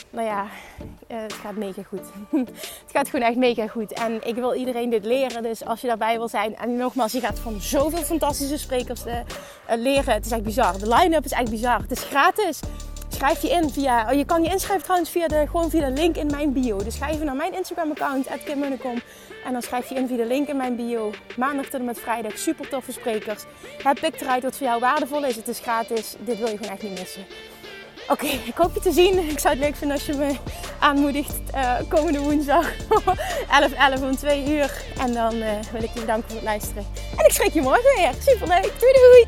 nou 0.10 0.26
ja, 0.28 0.44
uh, 0.44 1.22
het 1.22 1.34
gaat 1.34 1.56
mega 1.56 1.84
goed. 1.84 2.02
het 2.86 2.92
gaat 2.94 3.10
gewoon 3.10 3.26
echt 3.26 3.38
mega 3.38 3.68
goed. 3.68 3.94
En 3.94 4.28
ik 4.28 4.36
wil 4.36 4.54
iedereen 4.54 4.90
dit 4.90 5.06
leren. 5.06 5.44
Dus 5.44 5.66
als 5.66 5.82
je 5.82 5.88
daarbij 5.88 6.18
wil 6.18 6.28
zijn. 6.28 6.56
En 6.56 6.76
nogmaals, 6.76 7.12
je 7.12 7.20
gaat 7.20 7.40
van 7.40 7.62
zoveel 7.62 8.04
fantastische 8.04 8.58
sprekers 8.58 9.06
uh, 9.06 9.14
leren. 9.68 10.14
Het 10.14 10.26
is 10.26 10.32
echt 10.32 10.44
bizar. 10.44 10.80
De 10.80 10.96
line-up 10.96 11.26
is 11.26 11.32
echt 11.32 11.50
bizar. 11.50 11.82
Het 11.82 11.92
is 11.92 12.04
gratis. 12.04 12.60
Schrijf 13.20 13.42
je 13.42 13.50
in 13.50 13.70
via. 13.70 14.10
Oh, 14.10 14.18
je 14.18 14.26
kan 14.26 14.44
je 14.44 14.50
inschrijven 14.50 14.84
trouwens 14.84 15.12
via 15.12 15.28
de, 15.28 15.46
gewoon 15.52 15.70
via 15.70 15.90
de 15.90 15.92
link 15.92 16.16
in 16.16 16.28
mijn 16.28 16.54
bio. 16.54 16.84
Dus 16.84 16.96
ga 16.96 17.10
even 17.10 17.26
naar 17.26 17.36
mijn 17.36 17.54
Instagram-account, 17.54 18.28
kimmunnekom. 18.46 19.02
En 19.46 19.52
dan 19.54 19.62
schrijf 19.62 19.90
je 19.90 19.96
in 19.96 20.08
via 20.08 20.18
de 20.18 20.26
link 20.26 20.48
in 20.48 20.58
mijn 20.58 20.76
bio. 20.76 21.12
Maandag 21.38 21.66
tot 21.66 21.80
en 21.80 21.86
met 21.86 22.00
vrijdag. 22.00 22.38
Super 22.38 22.70
toffe 22.70 22.92
sprekers. 22.92 23.44
Heb 23.84 24.00
ik 24.00 24.22
eruit 24.22 24.44
wat 24.44 24.58
voor 24.58 24.68
jou 24.68 24.80
waardevol 24.80 25.26
is. 25.26 25.36
Het 25.36 25.48
is 25.48 25.60
gratis. 25.60 26.16
Dit 26.20 26.38
wil 26.38 26.48
je 26.48 26.58
gewoon 26.58 26.72
echt 26.72 26.84
niet 26.84 27.00
missen. 27.00 27.26
Oké, 28.10 28.26
ik 28.26 28.56
hoop 28.56 28.74
je 28.74 28.80
te 28.80 28.92
zien. 28.92 29.30
Ik 29.30 29.40
zou 29.40 29.54
het 29.54 29.64
leuk 29.64 29.76
vinden 29.76 29.98
als 29.98 30.06
je 30.06 30.14
me 30.14 30.36
aanmoedigt 30.80 31.40
uh, 31.56 31.74
komende 31.88 32.20
woensdag 32.20 32.72
11, 33.62 33.72
11 33.74 34.02
om 34.02 34.16
2 34.16 34.46
uur. 34.46 34.84
En 35.00 35.14
dan 35.14 35.36
uh, 35.36 35.50
wil 35.72 35.84
ik 35.84 35.90
je 35.94 36.00
bedanken 36.00 36.28
voor 36.28 36.38
het 36.38 36.46
luisteren. 36.46 36.86
En 37.18 37.26
ik 37.26 37.32
schrik 37.32 37.54
je 37.54 37.62
morgen 37.62 37.96
weer. 37.96 38.12
Super 38.20 38.48
leuk. 38.48 38.74
Doei 38.80 38.94
doei! 38.94 39.28